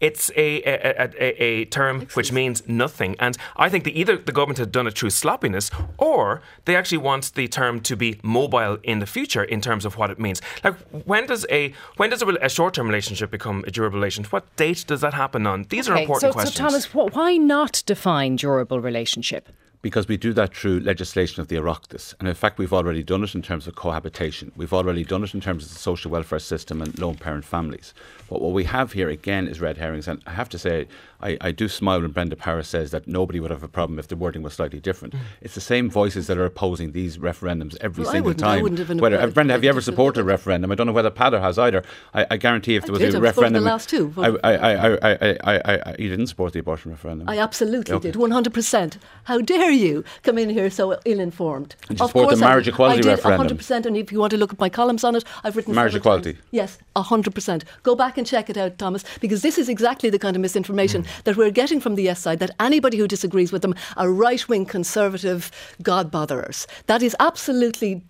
It's 0.02 0.32
a, 0.36 0.62
a, 0.64 1.10
a, 1.20 1.44
a, 1.44 1.66
term 1.66 2.08
which 2.16 2.32
means 2.32 2.68
nothing. 2.68 3.16
And 3.20 3.38
I 3.56 3.70
think 3.70 3.84
that 3.86 3.96
either 3.96 4.18
the 4.18 4.32
government 4.32 4.58
had 4.58 4.72
done 4.72 4.88
it 4.88 4.98
through 4.98 5.12
sloppiness 5.12 5.70
or 5.98 6.42
they 6.66 6.76
actually 6.76 6.98
want 6.98 7.34
the 7.36 7.48
term 7.48 7.80
to 7.82 7.96
be 7.96 8.20
mobile 8.24 8.80
in 8.84 9.00
the 9.00 9.06
future 9.06 9.44
in 9.44 9.62
terms 9.62 9.86
of 9.86 9.98
what 9.98 10.10
it 10.10 10.20
means. 10.20 10.42
Like, 10.64 10.76
when 11.06 11.28
does 11.28 11.46
a 11.50 11.74
when 11.98 12.10
does 12.10 12.22
a, 12.22 12.28
a 12.42 12.50
short 12.50 12.74
term 12.74 12.88
relationship 12.88 13.32
become 13.32 13.64
a 13.68 13.72
durable 13.72 14.00
relationship? 14.00 14.34
What 14.34 14.56
date 14.56 14.84
does 14.88 15.02
that 15.02 15.14
happen 15.14 15.46
on? 15.46 15.66
These 15.70 15.88
are 15.88 15.96
important 15.96 16.34
so, 16.34 16.34
questions. 16.34 16.58
So, 16.58 16.64
Thomas, 16.64 16.86
wh- 16.86 17.16
why 17.16 17.38
not 17.38 17.84
define 17.86 18.36
durable 18.36 18.80
relationship? 18.80 19.50
Because 19.82 20.08
we 20.08 20.18
do 20.18 20.34
that 20.34 20.56
through 20.56 20.80
legislation 20.80 21.42
of 21.42 21.48
the 21.48 21.56
Oireachtas. 21.56 22.14
And 22.20 22.28
in 22.28 22.36
fact, 22.36 22.58
we've 22.58 22.74
already 22.74 23.04
done 23.04 23.24
it 23.24 23.34
in 23.34 23.42
terms 23.42 23.68
of 23.68 23.76
cohabitation. 23.76 24.52
We've 24.56 24.74
already 24.74 25.04
done 25.04 25.24
it 25.24 25.34
in 25.34 25.42
terms 25.42 25.66
of 25.66 25.72
the 25.72 25.80
social 25.80 26.12
welfare 26.12 26.40
system 26.40 26.82
and 26.82 26.98
lone 27.00 27.16
parent 27.16 27.46
families. 27.46 27.94
But 28.30 28.42
what 28.42 28.54
we 28.54 28.66
have 28.66 28.92
here 28.92 29.10
again 29.10 29.48
is 29.48 29.60
red 29.60 29.78
herrings. 29.78 30.08
And 30.08 30.22
I 30.28 30.32
have 30.32 30.50
to 30.50 30.60
say, 30.60 30.88
I, 31.22 31.38
I 31.42 31.52
do 31.52 31.68
smile 31.68 32.02
when 32.02 32.12
Brenda 32.12 32.36
Power 32.36 32.64
says 32.64 32.92
that 32.92 33.08
nobody 33.08 33.40
would 33.40 33.52
have 33.52 33.64
a 33.64 33.68
problem 33.68 34.00
if 34.00 34.08
the 34.08 34.16
wording 34.16 34.42
was 34.44 34.54
slightly 34.54 34.80
different. 34.80 35.14
It's 35.42 35.56
the 35.56 35.62
same 35.62 35.90
voices 35.90 36.28
that 36.28 36.38
are 36.38 36.46
opposing 36.46 36.92
these 36.94 37.18
referendums 37.18 37.78
every 37.82 38.04
Well, 38.04 38.12
single 38.14 38.34
time. 38.34 38.62
wouldn't 38.64 38.80
have 38.80 39.00
whether, 39.00 39.20
uh, 39.20 39.28
Brenda, 39.28 39.54
have 39.54 39.64
you 39.64 39.70
ever 39.70 39.82
supported 39.82 40.22
a 40.22 40.24
referendum? 40.24 40.72
I 40.72 40.76
don't 40.76 40.88
know 40.88 40.94
whether 40.94 41.12
Peadar 41.12 41.42
has 41.42 41.60
either. 41.60 41.84
I, 42.14 42.26
I 42.32 42.38
guarantee 42.38 42.76
if 42.76 42.84
there 42.84 42.92
was 42.94 43.00
did. 43.00 43.10
a 43.10 43.12
supported 43.14 43.36
the 43.36 43.42
referendum. 43.42 43.64
last 43.64 43.90
two. 43.90 44.14
I, 44.18 44.28
I, 44.44 44.54
I, 44.54 44.74
I, 44.74 44.98
I, 45.12 45.38
I, 45.44 45.82
I, 45.92 45.96
you 46.00 46.10
didn't 46.10 46.28
support 46.28 46.54
the 46.54 46.60
abortion 46.60 46.92
referendum. 46.92 47.30
I 47.30 47.38
absolutely 47.38 47.94
Okay. 47.96 48.12
did, 48.12 48.20
100%. 48.20 48.98
How 49.26 49.42
dare 49.42 49.72
you 49.72 50.04
come 50.24 50.38
in 50.38 50.50
here 50.50 50.70
so 50.70 50.98
ill 51.06 51.20
informed? 51.20 51.76
And 51.90 52.00
you 52.00 52.08
support 52.08 52.30
the 52.30 52.38
marriage 52.38 52.68
equality 52.68 53.00
I 53.00 53.02
did, 53.16 53.24
referendum. 53.26 53.58
100%. 53.58 53.86
And 53.86 53.98
if 53.98 54.12
you 54.12 54.20
want 54.20 54.32
to 54.32 54.38
look 54.38 54.54
at 54.54 54.60
my 54.60 54.70
columns 54.70 55.04
on 55.04 55.16
it, 55.16 55.24
I've 55.44 55.56
written 55.56 55.76
Marriage 55.76 55.96
equality. 55.96 56.34
times. 56.34 56.46
Yes, 56.52 56.78
100%. 56.96 57.64
Go 57.84 57.96
back 57.96 58.18
and 58.18 58.26
check 58.26 58.50
it 58.50 58.58
out, 58.58 58.78
Thomas, 58.78 59.04
because 59.20 59.42
this 59.42 59.58
is 59.58 59.70
exactly 59.70 60.10
the 60.10 60.20
kind 60.20 60.36
of 60.36 60.42
misinformation 60.42 61.04
Mm. 61.04 61.08
That 61.24 61.38
we're 61.38 61.52
getting 61.52 61.80
from 61.80 61.96
the 61.96 62.04
yes 62.04 62.20
side, 62.20 62.40
that 62.40 62.56
anybody 62.60 62.98
who 62.98 63.08
disagrees 63.08 63.52
with 63.52 63.62
them 63.62 63.76
are 63.98 64.12
right 64.12 64.48
wing 64.48 64.66
conservative 64.66 65.52
God 65.82 66.12
botherers. 66.12 66.68
That 66.88 67.02
is 67.02 67.16
absolutely 67.20 68.04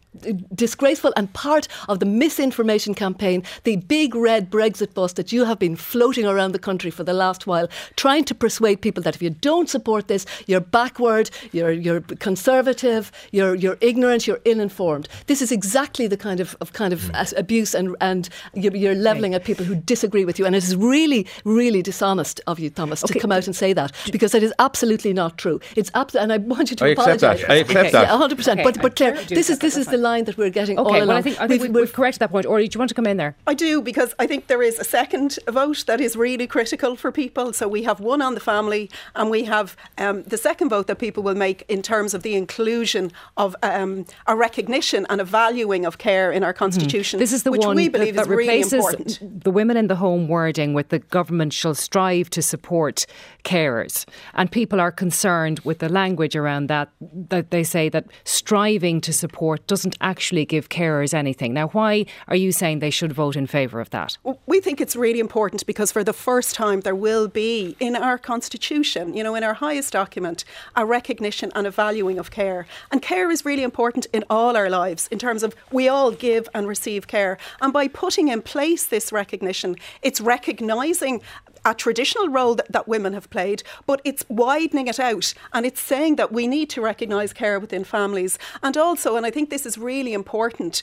disgraceful 0.55 1.13
and 1.15 1.31
part 1.33 1.67
of 1.87 1.99
the 1.99 2.05
misinformation 2.05 2.93
campaign, 2.93 3.43
the 3.63 3.77
big 3.77 4.13
red 4.15 4.49
Brexit 4.51 4.93
bus 4.93 5.13
that 5.13 5.31
you 5.31 5.45
have 5.45 5.59
been 5.59 5.75
floating 5.75 6.25
around 6.25 6.51
the 6.51 6.59
country 6.59 6.91
for 6.91 7.03
the 7.03 7.13
last 7.13 7.47
while, 7.47 7.67
trying 7.95 8.23
to 8.25 8.35
persuade 8.35 8.81
people 8.81 9.01
that 9.03 9.15
if 9.15 9.21
you 9.21 9.29
don't 9.29 9.69
support 9.69 10.07
this, 10.07 10.25
you're 10.47 10.59
backward, 10.59 11.29
you're 11.51 11.71
you're 11.71 12.01
conservative, 12.01 13.11
you're 13.31 13.55
you're 13.55 13.77
ignorant, 13.81 14.27
you're 14.27 14.41
ill-informed. 14.45 15.07
This 15.27 15.41
is 15.41 15.51
exactly 15.51 16.07
the 16.07 16.17
kind 16.17 16.39
of, 16.39 16.55
of 16.61 16.73
kind 16.73 16.93
of 16.93 17.01
mm. 17.01 17.15
as- 17.15 17.33
abuse 17.37 17.73
and 17.73 17.95
and 18.01 18.29
you're, 18.53 18.75
you're 18.75 18.95
levelling 18.95 19.33
at 19.33 19.43
people 19.45 19.65
who 19.65 19.75
disagree 19.75 20.25
with 20.25 20.37
you, 20.39 20.45
and 20.45 20.55
it 20.55 20.63
is 20.63 20.75
really 20.75 21.25
really 21.45 21.81
dishonest 21.81 22.41
of 22.47 22.59
you, 22.59 22.69
Thomas, 22.69 23.01
to 23.01 23.19
come 23.19 23.31
out 23.31 23.45
and 23.47 23.55
say 23.55 23.73
that 23.73 23.91
because 24.11 24.35
it 24.35 24.43
is 24.43 24.53
absolutely 24.59 25.13
not 25.13 25.37
true. 25.37 25.59
It's 25.75 25.91
abs- 25.93 26.15
and 26.15 26.33
I 26.33 26.37
want 26.37 26.69
you 26.69 26.75
to 26.77 26.85
I 26.85 26.89
accept 26.89 27.21
that. 27.21 27.41
apologise. 27.41 27.49
I 27.49 27.55
accept 27.55 27.79
Okay. 27.79 27.91
that. 27.91 28.07
Yeah, 28.09 28.27
100%. 28.27 28.51
Okay, 28.53 28.63
But, 28.63 28.81
but 28.81 28.95
Claire, 28.95 29.13
this 29.25 29.49
is 29.49 29.59
this 29.59 29.75
that, 29.75 29.81
is 29.81 29.87
the 29.87 29.97
line 30.01 30.25
that 30.25 30.37
we're 30.37 30.49
getting 30.49 30.77
all 30.77 30.87
Okay, 30.87 30.97
along. 30.99 31.07
well, 31.09 31.17
I 31.17 31.21
think, 31.21 31.35
I 31.39 31.47
think 31.47 31.49
We've- 31.49 31.61
we've, 31.63 31.73
we're- 31.75 31.83
we've 31.85 31.93
corrected 31.93 32.19
that 32.19 32.31
point. 32.31 32.45
Or 32.45 32.57
do 32.59 32.63
you 32.65 32.79
want 32.79 32.89
to 32.89 32.95
come 32.95 33.07
in 33.07 33.17
there? 33.17 33.35
I 33.47 33.53
do 33.53 33.81
because 33.81 34.13
I 34.19 34.27
think 34.27 34.47
there 34.47 34.61
is 34.63 34.79
a 34.79 34.83
second 34.83 35.39
vote 35.49 35.85
that 35.87 36.01
is 36.01 36.15
really 36.15 36.47
critical 36.47 36.95
for 36.95 37.11
people. 37.11 37.53
So 37.53 37.67
we 37.67 37.83
have 37.83 37.99
one 37.99 38.21
on 38.21 38.33
the 38.33 38.39
family, 38.39 38.89
and 39.15 39.29
we 39.29 39.43
have 39.45 39.75
um, 39.97 40.23
the 40.23 40.37
second 40.37 40.69
vote 40.69 40.87
that 40.87 40.97
people 40.99 41.23
will 41.23 41.35
make 41.35 41.63
in 41.69 41.81
terms 41.81 42.13
of 42.13 42.23
the 42.23 42.35
inclusion 42.35 43.11
of 43.37 43.55
um, 43.63 44.05
a 44.27 44.35
recognition 44.35 45.05
and 45.09 45.21
a 45.21 45.23
valuing 45.23 45.85
of 45.85 45.97
care 45.97 46.31
in 46.31 46.43
our 46.43 46.53
constitution. 46.53 47.19
This 47.19 47.33
is 47.33 47.43
the 47.43 47.51
which 47.51 47.61
one 47.65 47.75
we 47.75 47.87
that- 47.87 47.91
believe 47.97 48.15
that, 48.15 48.21
is 48.23 48.27
really 48.27 48.47
replaces 48.47 48.73
important. 48.73 49.43
the 49.43 49.51
women 49.51 49.77
in 49.77 49.87
the 49.87 49.95
home 49.95 50.27
wording 50.27 50.73
with 50.73 50.89
the 50.89 50.99
government 50.99 51.53
shall 51.53 51.75
strive 51.75 52.29
to 52.31 52.41
support 52.41 53.05
carers. 53.43 54.05
And 54.33 54.51
people 54.51 54.79
are 54.79 54.91
concerned 54.91 55.59
with 55.61 55.79
the 55.79 55.89
language 55.89 56.35
around 56.35 56.67
that, 56.67 56.89
that 57.29 57.51
they 57.51 57.63
say 57.63 57.89
that 57.89 58.05
striving 58.23 59.01
to 59.01 59.13
support 59.13 59.67
doesn't 59.91 60.09
actually 60.09 60.45
give 60.45 60.69
carers 60.69 61.13
anything. 61.13 61.53
Now, 61.53 61.67
why 61.69 62.05
are 62.27 62.35
you 62.35 62.51
saying 62.51 62.79
they 62.79 62.91
should 62.91 63.13
vote 63.13 63.35
in 63.35 63.47
favour 63.47 63.79
of 63.81 63.89
that? 63.89 64.17
We 64.45 64.61
think 64.61 64.79
it's 64.79 64.95
really 64.95 65.19
important 65.19 65.65
because 65.65 65.91
for 65.91 66.03
the 66.03 66.13
first 66.13 66.55
time 66.55 66.81
there 66.81 66.95
will 66.95 67.27
be 67.27 67.75
in 67.79 67.95
our 67.95 68.17
constitution, 68.17 69.13
you 69.13 69.23
know, 69.23 69.35
in 69.35 69.43
our 69.43 69.55
highest 69.55 69.93
document, 69.93 70.45
a 70.75 70.85
recognition 70.85 71.51
and 71.55 71.67
a 71.67 71.71
valuing 71.71 72.19
of 72.19 72.31
care. 72.31 72.65
And 72.91 73.01
care 73.01 73.31
is 73.31 73.45
really 73.45 73.63
important 73.63 74.07
in 74.13 74.23
all 74.29 74.55
our 74.55 74.69
lives 74.69 75.07
in 75.11 75.19
terms 75.19 75.43
of 75.43 75.55
we 75.71 75.89
all 75.89 76.11
give 76.11 76.47
and 76.53 76.67
receive 76.67 77.07
care. 77.07 77.37
And 77.61 77.73
by 77.73 77.87
putting 77.87 78.29
in 78.29 78.41
place 78.41 78.85
this 78.85 79.11
recognition, 79.11 79.75
it's 80.01 80.21
recognising 80.21 81.21
a 81.65 81.73
traditional 81.73 82.29
role 82.29 82.55
that, 82.55 82.71
that 82.71 82.87
women 82.87 83.13
have 83.13 83.29
played, 83.29 83.63
but 83.85 84.01
it's 84.03 84.25
widening 84.29 84.87
it 84.87 84.99
out 84.99 85.33
and 85.53 85.65
it's 85.65 85.81
saying 85.81 86.15
that 86.15 86.31
we 86.31 86.47
need 86.47 86.69
to 86.71 86.81
recognise 86.81 87.33
care 87.33 87.59
within 87.59 87.83
families. 87.83 88.39
And 88.63 88.75
also, 88.77 89.15
and 89.15 89.25
I 89.25 89.31
think 89.31 89.49
this 89.49 89.65
is 89.65 89.77
really 89.77 90.13
important, 90.13 90.81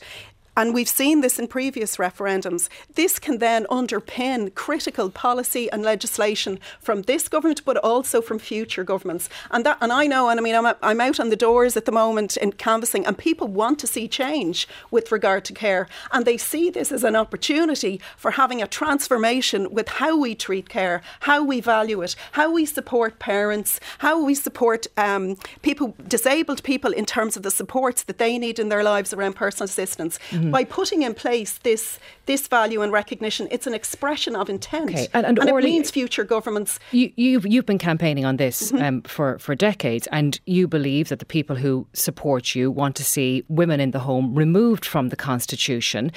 and 0.59 0.75
we've 0.75 0.89
seen 0.89 1.21
this 1.21 1.39
in 1.39 1.47
previous 1.47 1.99
referendums. 1.99 2.69
This 2.97 3.21
can 3.21 3.39
then 3.39 3.65
underpin 3.67 4.53
critical 4.57 5.09
policy 5.09 5.71
and 5.71 5.85
legislation 5.85 6.59
from 6.81 7.03
this 7.03 7.29
government, 7.29 7.65
but 7.65 7.77
also 7.77 8.21
from 8.21 8.41
future 8.41 8.83
governments. 8.83 9.29
And 9.53 9.65
that, 9.65 9.79
and 9.81 9.93
I 9.93 10.09
know, 10.09 10.29
and 10.29 10.41
I 10.41 10.43
mean, 10.43 10.57
I'm, 10.57 10.75
I'm 10.83 11.01
out 11.01 11.21
on 11.21 11.31
the 11.31 11.37
doors 11.37 11.77
at 11.77 11.85
the 11.85 11.93
moment 11.93 12.37
in 12.37 12.51
canvassing, 12.51 13.07
and 13.07 13.17
people 13.17 13.47
want 13.47 13.79
to 13.79 13.87
see 13.87 14.09
change 14.09 14.67
with 14.91 15.13
regard 15.13 15.45
to 15.45 15.53
care, 15.53 15.87
and 16.11 16.27
they 16.27 16.37
see 16.37 16.71
this 16.71 16.91
as 16.91 17.05
an 17.05 17.15
opportunity 17.15 18.01
for 18.17 18.33
having 18.33 18.61
a 18.61 18.67
transformation 18.67 19.73
with 19.73 19.87
how 19.87 20.19
we 20.19 20.35
treat 20.35 20.69
care, 20.69 21.03
how 21.21 21.41
we 21.41 21.61
value 21.61 22.03
it, 22.03 22.17
how 22.33 22.53
we 22.53 22.67
support 22.67 23.21
parents, 23.21 23.79
how 23.99 24.25
we 24.25 24.35
support 24.35 24.89
um, 24.97 25.37
people, 25.63 25.95
disabled 26.09 26.65
people, 26.65 26.93
in 26.93 27.07
terms 27.07 27.37
of 27.37 27.45
the 27.45 27.51
supports 27.53 28.03
that 28.03 28.19
they 28.19 28.39
need 28.39 28.59
in 28.59 28.71
their 28.71 28.83
lives 28.83 29.13
around 29.13 29.37
personal 29.37 29.67
assistance 29.67 30.19
by 30.51 30.65
putting 30.65 31.03
in 31.03 31.15
place 31.15 31.59
this 31.63 31.99
this 32.27 32.49
value 32.49 32.83
and 32.83 32.93
recognition, 32.93 33.49
it's 33.51 33.67
an 33.67 33.75
expression 33.75 34.37
of 34.37 34.49
intent, 34.51 34.91
Okay, 34.91 35.09
and- 35.15 35.27
and 35.27 35.39
it 35.39 35.51
Orla- 35.53 35.65
means 35.65 35.91
future 35.91 36.25
governments. 36.25 36.79
You, 36.93 37.11
you've 37.17 37.47
you've 37.47 37.67
been 37.67 37.79
campaigning 37.79 38.25
on 38.27 38.37
this 38.37 38.73
um, 38.73 39.03
for 39.03 39.39
for 39.39 39.55
decades, 39.55 40.07
and 40.13 40.41
you 40.47 40.67
believe 40.69 41.09
that 41.09 41.19
the 41.19 41.27
people 41.27 41.57
who 41.57 41.87
support 41.93 42.55
you 42.55 42.71
want 42.71 42.97
to 42.97 43.05
see 43.05 43.45
women 43.49 43.81
in 43.81 43.91
the 43.93 44.01
home 44.01 44.35
removed 44.35 44.85
from 44.85 45.09
the 45.09 45.17
constitution. 45.17 46.11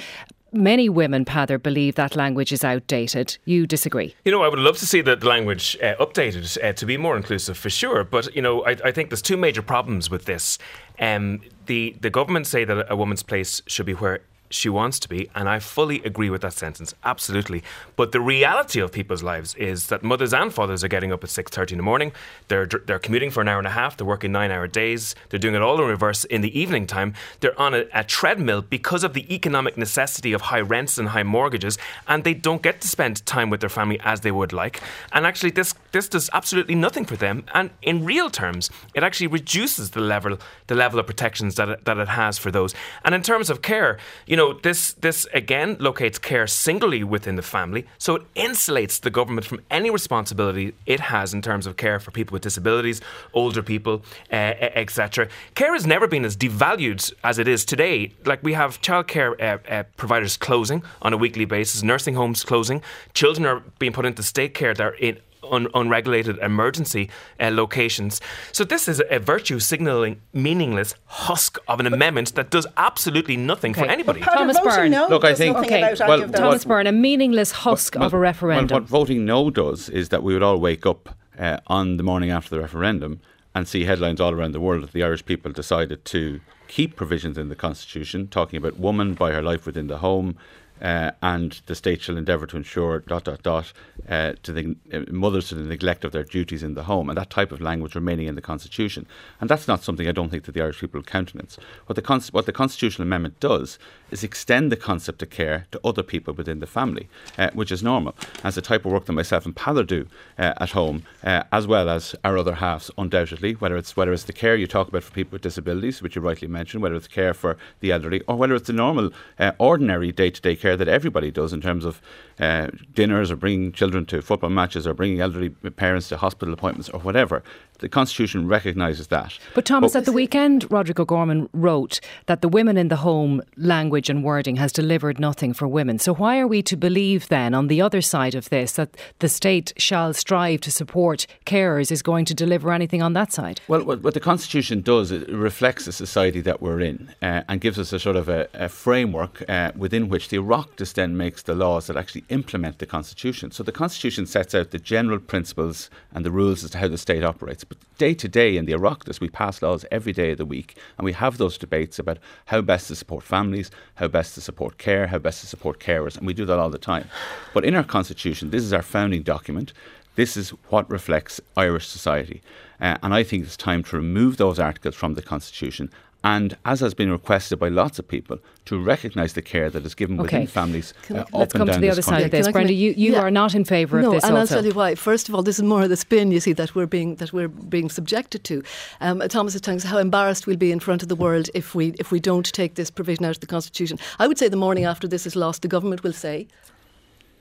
many 0.54 0.86
women, 0.90 1.24
Peadar, 1.24 1.58
believe 1.62 1.94
that 1.94 2.14
language 2.14 2.52
is 2.52 2.62
outdated. 2.62 3.38
You 3.46 3.66
disagree? 3.66 4.14
You 4.26 4.32
know, 4.32 4.42
I 4.42 4.48
would 4.48 4.58
love 4.58 4.76
to 4.78 4.86
see 4.86 5.00
the 5.00 5.16
language 5.16 5.78
uh, 5.82 5.94
updated 5.98 6.58
uh, 6.62 6.74
to 6.74 6.84
be 6.86 6.98
more 6.98 7.16
inclusive 7.16 7.56
for 7.56 7.70
sure. 7.70 8.04
But, 8.04 8.34
you 8.36 8.42
know, 8.42 8.62
I, 8.66 8.76
I 8.84 8.92
think 8.92 9.08
there's 9.08 9.22
two 9.22 9.38
major 9.38 9.62
problems 9.62 10.10
with 10.10 10.26
this. 10.26 10.58
Um, 11.02 11.40
the, 11.66 11.96
the 12.00 12.10
government 12.10 12.46
say 12.46 12.64
that 12.64 12.86
a 12.88 12.94
woman's 12.94 13.24
place 13.24 13.60
should 13.66 13.86
be 13.86 13.92
where 13.92 14.20
she 14.52 14.68
wants 14.68 14.98
to 15.00 15.08
be, 15.08 15.28
and 15.34 15.48
I 15.48 15.58
fully 15.58 16.02
agree 16.02 16.30
with 16.30 16.42
that 16.42 16.52
sentence, 16.52 16.94
absolutely. 17.04 17.62
But 17.96 18.12
the 18.12 18.20
reality 18.20 18.80
of 18.80 18.92
people's 18.92 19.22
lives 19.22 19.54
is 19.54 19.86
that 19.88 20.02
mothers 20.02 20.32
and 20.32 20.52
fathers 20.52 20.84
are 20.84 20.88
getting 20.88 21.12
up 21.12 21.24
at 21.24 21.30
six 21.30 21.50
thirty 21.50 21.74
in 21.74 21.78
the 21.78 21.82
morning. 21.82 22.12
They're 22.48 22.66
they're 22.66 22.98
commuting 22.98 23.30
for 23.30 23.40
an 23.40 23.48
hour 23.48 23.58
and 23.58 23.66
a 23.66 23.70
half. 23.70 23.96
They're 23.96 24.06
working 24.06 24.32
nine 24.32 24.50
hour 24.50 24.66
days. 24.66 25.14
They're 25.28 25.38
doing 25.38 25.54
it 25.54 25.62
all 25.62 25.80
in 25.80 25.88
reverse 25.88 26.24
in 26.24 26.40
the 26.42 26.58
evening 26.58 26.86
time. 26.86 27.14
They're 27.40 27.58
on 27.58 27.74
a, 27.74 27.84
a 27.94 28.04
treadmill 28.04 28.62
because 28.62 29.04
of 29.04 29.14
the 29.14 29.32
economic 29.34 29.76
necessity 29.76 30.32
of 30.32 30.42
high 30.42 30.60
rents 30.60 30.98
and 30.98 31.08
high 31.08 31.22
mortgages, 31.22 31.78
and 32.06 32.24
they 32.24 32.34
don't 32.34 32.62
get 32.62 32.80
to 32.82 32.88
spend 32.88 33.24
time 33.26 33.50
with 33.50 33.60
their 33.60 33.70
family 33.70 33.98
as 34.00 34.20
they 34.20 34.30
would 34.30 34.52
like. 34.52 34.80
And 35.12 35.26
actually, 35.26 35.50
this 35.50 35.74
this 35.92 36.08
does 36.08 36.30
absolutely 36.32 36.74
nothing 36.74 37.04
for 37.04 37.16
them. 37.16 37.44
And 37.54 37.70
in 37.80 38.04
real 38.04 38.30
terms, 38.30 38.70
it 38.94 39.02
actually 39.02 39.28
reduces 39.28 39.90
the 39.90 40.00
level 40.00 40.38
the 40.66 40.74
level 40.74 41.00
of 41.00 41.06
protections 41.06 41.54
that 41.56 41.68
it, 41.68 41.84
that 41.84 41.98
it 41.98 42.08
has 42.08 42.38
for 42.38 42.50
those. 42.50 42.74
And 43.04 43.14
in 43.14 43.22
terms 43.22 43.50
of 43.50 43.62
care, 43.62 43.98
you 44.26 44.36
know 44.36 44.41
know, 44.42 44.52
this 44.62 44.92
this 44.94 45.26
again 45.32 45.76
locates 45.78 46.18
care 46.18 46.46
singly 46.46 47.04
within 47.04 47.36
the 47.36 47.42
family, 47.42 47.86
so 47.98 48.16
it 48.16 48.34
insulates 48.34 49.00
the 49.00 49.10
government 49.10 49.46
from 49.46 49.60
any 49.70 49.90
responsibility 49.90 50.74
it 50.86 51.00
has 51.00 51.34
in 51.34 51.42
terms 51.42 51.66
of 51.66 51.76
care 51.76 51.98
for 52.00 52.10
people 52.10 52.34
with 52.34 52.42
disabilities, 52.42 53.00
older 53.32 53.62
people, 53.62 54.02
uh, 54.30 54.54
etc. 54.82 55.28
Care 55.54 55.72
has 55.72 55.86
never 55.86 56.06
been 56.06 56.24
as 56.24 56.36
devalued 56.36 57.12
as 57.24 57.38
it 57.38 57.48
is 57.48 57.64
today. 57.64 58.12
Like 58.24 58.42
we 58.42 58.52
have 58.54 58.80
childcare 58.80 59.40
uh, 59.40 59.58
uh, 59.68 59.82
providers 59.96 60.36
closing 60.36 60.82
on 61.02 61.12
a 61.12 61.16
weekly 61.16 61.44
basis, 61.44 61.82
nursing 61.82 62.14
homes 62.14 62.44
closing, 62.44 62.82
children 63.14 63.46
are 63.46 63.62
being 63.78 63.92
put 63.92 64.06
into 64.06 64.22
state 64.22 64.54
care 64.54 64.74
that 64.74 64.84
are 64.84 64.94
in 64.94 65.18
un- 65.50 65.68
unregulated 65.74 66.38
emergency 66.38 67.10
uh, 67.40 67.50
locations. 67.52 68.20
So 68.52 68.64
this 68.64 68.88
is 68.88 69.02
a 69.10 69.18
virtue 69.18 69.58
signalling 69.58 70.20
meaningless 70.32 70.94
husk 71.06 71.58
of 71.68 71.80
an 71.80 71.86
amendment 71.86 72.34
that 72.34 72.50
does 72.50 72.66
absolutely 72.76 73.36
nothing 73.36 73.72
okay. 73.72 73.82
for 73.82 73.86
anybody. 73.88 74.20
Thomas 74.20 74.58
Byrne. 74.60 74.90
No 74.90 75.08
Look, 75.08 75.24
I 75.24 75.34
think 75.34 75.56
okay. 75.58 75.94
well, 76.00 76.28
Thomas 76.28 76.64
Byrne, 76.64 76.86
a 76.86 76.92
meaningless 76.92 77.52
husk 77.52 77.94
well, 77.94 78.04
of 78.04 78.14
a 78.14 78.18
referendum. 78.18 78.74
Well, 78.74 78.80
what 78.80 78.88
voting 78.88 79.24
no 79.24 79.50
does 79.50 79.88
is 79.88 80.10
that 80.10 80.22
we 80.22 80.34
would 80.34 80.42
all 80.42 80.58
wake 80.58 80.86
up 80.86 81.16
uh, 81.38 81.58
on 81.66 81.96
the 81.96 82.02
morning 82.02 82.30
after 82.30 82.50
the 82.50 82.60
referendum 82.60 83.20
and 83.54 83.68
see 83.68 83.84
headlines 83.84 84.20
all 84.20 84.32
around 84.32 84.52
the 84.52 84.60
world 84.60 84.82
that 84.82 84.92
the 84.92 85.02
Irish 85.02 85.24
people 85.24 85.52
decided 85.52 86.04
to 86.06 86.40
keep 86.68 86.96
provisions 86.96 87.36
in 87.36 87.48
the 87.48 87.56
Constitution 87.56 88.28
talking 88.28 88.56
about 88.56 88.78
woman 88.78 89.14
by 89.14 89.32
her 89.32 89.42
life 89.42 89.66
within 89.66 89.88
the 89.88 89.98
home, 89.98 90.36
uh, 90.82 91.12
and 91.22 91.60
the 91.66 91.74
state 91.74 92.02
shall 92.02 92.16
endeavour 92.16 92.46
to 92.46 92.56
ensure 92.56 92.98
dot 93.00 93.24
dot 93.24 93.42
dot 93.42 93.72
uh, 94.08 94.32
to 94.42 94.52
the 94.52 94.76
uh, 94.92 95.00
mothers 95.10 95.48
to 95.48 95.54
the 95.54 95.62
neglect 95.62 96.04
of 96.04 96.12
their 96.12 96.24
duties 96.24 96.62
in 96.62 96.74
the 96.74 96.84
home, 96.84 97.08
and 97.08 97.16
that 97.16 97.30
type 97.30 97.52
of 97.52 97.60
language 97.60 97.94
remaining 97.94 98.26
in 98.26 98.34
the 98.34 98.42
constitution. 98.42 99.06
And 99.40 99.48
that's 99.48 99.68
not 99.68 99.82
something 99.82 100.08
I 100.08 100.12
don't 100.12 100.28
think 100.28 100.44
that 100.44 100.52
the 100.52 100.62
Irish 100.62 100.80
people 100.80 101.02
countenance. 101.02 101.56
What 101.86 101.96
the 101.96 102.02
cons- 102.02 102.32
what 102.32 102.46
the 102.46 102.52
constitutional 102.52 103.06
amendment 103.06 103.40
does 103.40 103.78
is 104.10 104.24
extend 104.24 104.70
the 104.70 104.76
concept 104.76 105.22
of 105.22 105.30
care 105.30 105.66
to 105.70 105.80
other 105.84 106.02
people 106.02 106.34
within 106.34 106.58
the 106.58 106.66
family, 106.66 107.08
uh, 107.38 107.50
which 107.54 107.72
is 107.72 107.82
normal. 107.82 108.14
As 108.44 108.56
the 108.56 108.62
type 108.62 108.84
of 108.84 108.92
work 108.92 109.06
that 109.06 109.12
myself 109.12 109.46
and 109.46 109.56
Peadar 109.56 109.86
do 109.86 110.06
uh, 110.38 110.52
at 110.60 110.70
home, 110.70 111.04
uh, 111.24 111.44
as 111.50 111.66
well 111.66 111.88
as 111.88 112.14
our 112.24 112.36
other 112.36 112.56
halves, 112.56 112.90
undoubtedly, 112.98 113.52
whether 113.52 113.76
it's 113.76 113.96
whether 113.96 114.12
it's 114.12 114.24
the 114.24 114.32
care 114.32 114.56
you 114.56 114.66
talk 114.66 114.88
about 114.88 115.02
for 115.04 115.12
people 115.12 115.32
with 115.32 115.42
disabilities, 115.42 116.02
which 116.02 116.16
you 116.16 116.22
rightly 116.22 116.48
mentioned, 116.48 116.82
whether 116.82 116.96
it's 116.96 117.08
care 117.08 117.34
for 117.34 117.56
the 117.80 117.92
elderly, 117.92 118.20
or 118.26 118.36
whether 118.36 118.54
it's 118.54 118.66
the 118.66 118.72
normal, 118.72 119.10
ordinary 119.58 120.12
day-to-day 120.12 120.56
care 120.56 120.71
that 120.76 120.88
everybody 120.88 121.30
does 121.30 121.52
in 121.52 121.60
terms 121.60 121.84
of 121.84 122.00
uh, 122.38 122.68
dinners 122.94 123.30
or 123.30 123.36
bringing 123.36 123.72
children 123.72 124.06
to 124.06 124.22
football 124.22 124.50
matches 124.50 124.86
or 124.86 124.94
bringing 124.94 125.20
elderly 125.20 125.50
parents 125.50 126.08
to 126.08 126.16
hospital 126.16 126.52
appointments 126.54 126.88
or 126.90 127.00
whatever. 127.00 127.42
The 127.82 127.88
Constitution 127.88 128.46
recognises 128.46 129.08
that. 129.08 129.36
But 129.56 129.64
Thomas, 129.64 129.94
but 129.94 129.98
at 129.98 130.04
the 130.04 130.12
weekend, 130.12 130.70
Roderick 130.70 131.00
O'Gorman 131.00 131.48
wrote 131.52 131.98
that 132.26 132.40
the 132.40 132.48
women 132.48 132.76
in 132.76 132.86
the 132.86 132.96
home 132.96 133.42
language 133.56 134.08
and 134.08 134.22
wording 134.22 134.54
has 134.54 134.70
delivered 134.70 135.18
nothing 135.18 135.52
for 135.52 135.66
women. 135.66 135.98
So 135.98 136.14
why 136.14 136.38
are 136.38 136.46
we 136.46 136.62
to 136.62 136.76
believe 136.76 137.26
then, 137.26 137.54
on 137.54 137.66
the 137.66 137.82
other 137.82 138.00
side 138.00 138.36
of 138.36 138.50
this, 138.50 138.74
that 138.74 138.96
the 139.18 139.28
state 139.28 139.72
shall 139.78 140.14
strive 140.14 140.60
to 140.60 140.70
support 140.70 141.26
carers 141.44 141.90
is 141.90 142.02
going 142.02 142.24
to 142.26 142.34
deliver 142.34 142.70
anything 142.70 143.02
on 143.02 143.14
that 143.14 143.32
side? 143.32 143.60
Well, 143.66 143.82
what, 143.82 144.04
what 144.04 144.14
the 144.14 144.20
Constitution 144.20 144.80
does, 144.80 145.10
it 145.10 145.28
reflects 145.28 145.86
the 145.86 145.92
society 145.92 146.40
that 146.40 146.62
we're 146.62 146.78
in 146.78 147.12
uh, 147.20 147.42
and 147.48 147.60
gives 147.60 147.80
us 147.80 147.92
a 147.92 147.98
sort 147.98 148.14
of 148.14 148.28
a, 148.28 148.48
a 148.54 148.68
framework 148.68 149.42
uh, 149.50 149.72
within 149.74 150.08
which 150.08 150.28
the 150.28 150.36
Oireachtas 150.36 150.94
then 150.94 151.16
makes 151.16 151.42
the 151.42 151.56
laws 151.56 151.88
that 151.88 151.96
actually 151.96 152.22
implement 152.28 152.78
the 152.78 152.86
Constitution. 152.86 153.50
So 153.50 153.64
the 153.64 153.72
Constitution 153.72 154.24
sets 154.26 154.54
out 154.54 154.70
the 154.70 154.78
general 154.78 155.18
principles 155.18 155.90
and 156.12 156.24
the 156.24 156.30
rules 156.30 156.62
as 156.62 156.70
to 156.70 156.78
how 156.78 156.86
the 156.86 156.96
state 156.96 157.24
operates. 157.24 157.64
But 157.72 157.96
day 157.96 158.12
to 158.12 158.28
day 158.28 158.58
in 158.58 158.66
the 158.66 158.74
Oireachtas, 158.74 159.18
we 159.18 159.30
pass 159.30 159.62
laws 159.62 159.86
every 159.90 160.12
day 160.12 160.32
of 160.32 160.36
the 160.36 160.44
week, 160.44 160.76
and 160.98 161.06
we 161.06 161.14
have 161.14 161.38
those 161.38 161.56
debates 161.56 161.98
about 161.98 162.18
how 162.44 162.60
best 162.60 162.88
to 162.88 162.94
support 162.94 163.24
families, 163.24 163.70
how 163.94 164.08
best 164.08 164.34
to 164.34 164.42
support 164.42 164.76
care, 164.76 165.06
how 165.06 165.16
best 165.16 165.40
to 165.40 165.46
support 165.46 165.80
carers, 165.80 166.18
and 166.18 166.26
we 166.26 166.34
do 166.34 166.44
that 166.44 166.58
all 166.58 166.68
the 166.68 166.76
time. 166.76 167.08
But 167.54 167.64
in 167.64 167.74
our 167.74 167.82
Constitution, 167.82 168.50
this 168.50 168.62
is 168.62 168.74
our 168.74 168.82
founding 168.82 169.22
document. 169.22 169.72
This 170.16 170.36
is 170.36 170.50
what 170.68 170.90
reflects 170.90 171.40
Irish 171.56 171.88
society. 171.88 172.42
Uh, 172.78 172.98
and 173.02 173.14
I 173.14 173.22
think 173.22 173.44
it's 173.44 173.56
time 173.56 173.82
to 173.84 173.96
remove 173.96 174.36
those 174.36 174.58
articles 174.58 174.94
from 174.94 175.14
the 175.14 175.22
Constitution 175.22 175.90
and 176.24 176.56
as 176.64 176.80
has 176.80 176.94
been 176.94 177.10
requested 177.10 177.58
by 177.58 177.68
lots 177.68 177.98
of 177.98 178.06
people, 178.06 178.38
to 178.64 178.78
recognise 178.78 179.32
the 179.32 179.42
care 179.42 179.70
that 179.70 179.84
is 179.84 179.94
given 179.94 180.20
okay. 180.20 180.38
within 180.38 180.46
families 180.46 180.94
uh, 181.10 181.24
Let's 181.32 181.52
come 181.52 181.66
to 181.66 181.78
the 181.78 181.90
other 181.90 182.02
side 182.02 182.24
of 182.24 182.30
this. 182.30 182.48
Brenda, 182.48 182.72
you, 182.72 182.92
you 182.96 183.12
yeah. 183.12 183.20
are 183.20 183.30
not 183.30 183.54
in 183.54 183.64
favour 183.64 184.00
no, 184.00 184.08
of 184.08 184.14
this. 184.14 184.24
and 184.24 184.36
also. 184.36 184.56
I'll 184.56 184.62
tell 184.62 184.70
you 184.70 184.76
why. 184.76 184.94
First 184.94 185.28
of 185.28 185.34
all, 185.34 185.42
this 185.42 185.58
is 185.58 185.64
more 185.64 185.82
of 185.82 185.88
the 185.88 185.96
spin 185.96 186.30
you 186.30 186.40
see 186.40 186.52
that 186.52 186.74
we're 186.74 186.86
being 186.86 187.16
that 187.16 187.32
we're 187.32 187.48
being 187.48 187.88
subjected 187.88 188.44
to. 188.44 188.62
Um, 189.00 189.20
Thomas 189.28 189.54
is 189.54 189.60
telling 189.60 189.78
us 189.78 189.84
how 189.84 189.98
embarrassed 189.98 190.46
we'll 190.46 190.56
be 190.56 190.72
in 190.72 190.80
front 190.80 191.02
of 191.02 191.08
the 191.08 191.16
world 191.16 191.50
if 191.54 191.74
we 191.74 191.88
if 191.98 192.12
we 192.12 192.20
don't 192.20 192.50
take 192.52 192.74
this 192.74 192.90
provision 192.90 193.24
out 193.24 193.36
of 193.36 193.40
the 193.40 193.46
constitution. 193.46 193.98
I 194.18 194.28
would 194.28 194.38
say 194.38 194.48
the 194.48 194.56
morning 194.56 194.84
after 194.84 195.08
this 195.08 195.26
is 195.26 195.34
lost, 195.34 195.62
the 195.62 195.68
government 195.68 196.02
will 196.02 196.12
say 196.12 196.46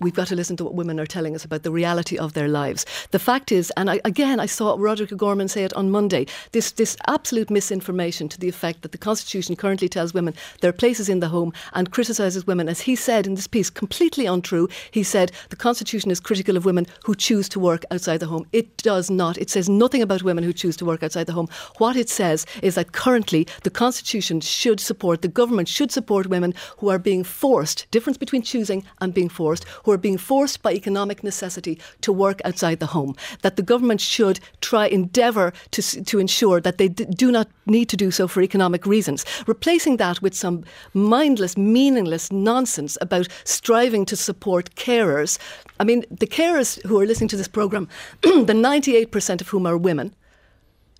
we've 0.01 0.13
got 0.15 0.27
to 0.27 0.35
listen 0.35 0.57
to 0.57 0.63
what 0.63 0.73
women 0.73 0.99
are 0.99 1.05
telling 1.05 1.35
us 1.35 1.45
about 1.45 1.63
the 1.63 1.71
reality 1.71 2.17
of 2.17 2.33
their 2.33 2.47
lives. 2.47 2.85
The 3.11 3.19
fact 3.19 3.51
is, 3.51 3.71
and 3.77 3.89
I, 3.89 4.01
again, 4.03 4.39
I 4.39 4.47
saw 4.47 4.75
Roderick 4.77 5.11
O'Gorman 5.11 5.47
say 5.47 5.63
it 5.63 5.73
on 5.73 5.91
Monday, 5.91 6.25
this, 6.51 6.71
this 6.71 6.97
absolute 7.07 7.49
misinformation 7.49 8.27
to 8.29 8.39
the 8.39 8.49
effect 8.49 8.81
that 8.81 8.91
the 8.91 8.97
Constitution 8.97 9.55
currently 9.55 9.87
tells 9.87 10.13
women 10.13 10.33
their 10.61 10.73
places 10.73 11.07
in 11.07 11.19
the 11.19 11.29
home 11.29 11.53
and 11.73 11.91
criticises 11.91 12.47
women, 12.47 12.67
as 12.67 12.81
he 12.81 12.95
said 12.95 13.27
in 13.27 13.35
this 13.35 13.47
piece, 13.47 13.69
completely 13.69 14.25
untrue. 14.25 14.67
He 14.89 15.03
said 15.03 15.31
the 15.49 15.55
Constitution 15.55 16.09
is 16.09 16.19
critical 16.19 16.57
of 16.57 16.65
women 16.65 16.87
who 17.05 17.15
choose 17.15 17.47
to 17.49 17.59
work 17.59 17.85
outside 17.91 18.19
the 18.19 18.25
home. 18.25 18.47
It 18.51 18.77
does 18.77 19.11
not. 19.11 19.37
It 19.37 19.49
says 19.49 19.69
nothing 19.69 20.01
about 20.01 20.23
women 20.23 20.43
who 20.43 20.53
choose 20.53 20.75
to 20.77 20.85
work 20.85 21.03
outside 21.03 21.27
the 21.27 21.33
home. 21.33 21.47
What 21.77 21.95
it 21.95 22.09
says 22.09 22.45
is 22.63 22.75
that 22.75 22.91
currently 22.91 23.47
the 23.63 23.69
Constitution 23.69 24.41
should 24.41 24.79
support, 24.79 25.21
the 25.21 25.27
government 25.27 25.67
should 25.67 25.91
support 25.91 26.27
women 26.27 26.53
who 26.77 26.89
are 26.89 26.99
being 26.99 27.23
forced, 27.23 27.85
difference 27.91 28.17
between 28.17 28.41
choosing 28.41 28.83
and 28.99 29.13
being 29.13 29.29
forced, 29.29 29.65
who 29.83 29.90
are 29.91 29.97
being 29.97 30.17
forced 30.17 30.62
by 30.62 30.73
economic 30.73 31.23
necessity 31.23 31.80
to 32.01 32.12
work 32.12 32.41
outside 32.45 32.80
the 32.80 32.88
home. 32.88 33.15
That 33.41 33.56
the 33.56 33.63
government 33.63 34.01
should 34.01 34.39
try 34.62 34.88
endeavour 34.88 35.54
to 35.71 35.82
to 36.04 36.19
ensure 36.19 36.62
that 36.62 36.77
they 36.77 36.88
d- 36.88 37.06
do 37.06 37.32
not 37.32 37.47
need 37.65 37.89
to 37.89 37.97
do 37.97 38.12
so 38.12 38.27
for 38.27 38.41
economic 38.41 38.86
reasons. 38.86 39.25
Replacing 39.47 39.97
that 39.97 40.21
with 40.21 40.34
some 40.34 40.63
mindless, 40.93 41.58
meaningless 41.58 42.32
nonsense 42.32 42.97
about 43.01 43.27
striving 43.43 44.06
to 44.06 44.15
support 44.15 44.75
carers. 44.75 45.38
I 45.80 45.84
mean, 45.84 46.06
the 46.10 46.27
carers 46.27 46.82
who 46.86 46.99
are 46.99 47.06
listening 47.06 47.30
to 47.30 47.38
this 47.38 47.47
programme, 47.47 47.88
the 48.21 48.54
98% 48.54 49.41
of 49.41 49.49
whom 49.49 49.65
are 49.65 49.77
women, 49.77 50.13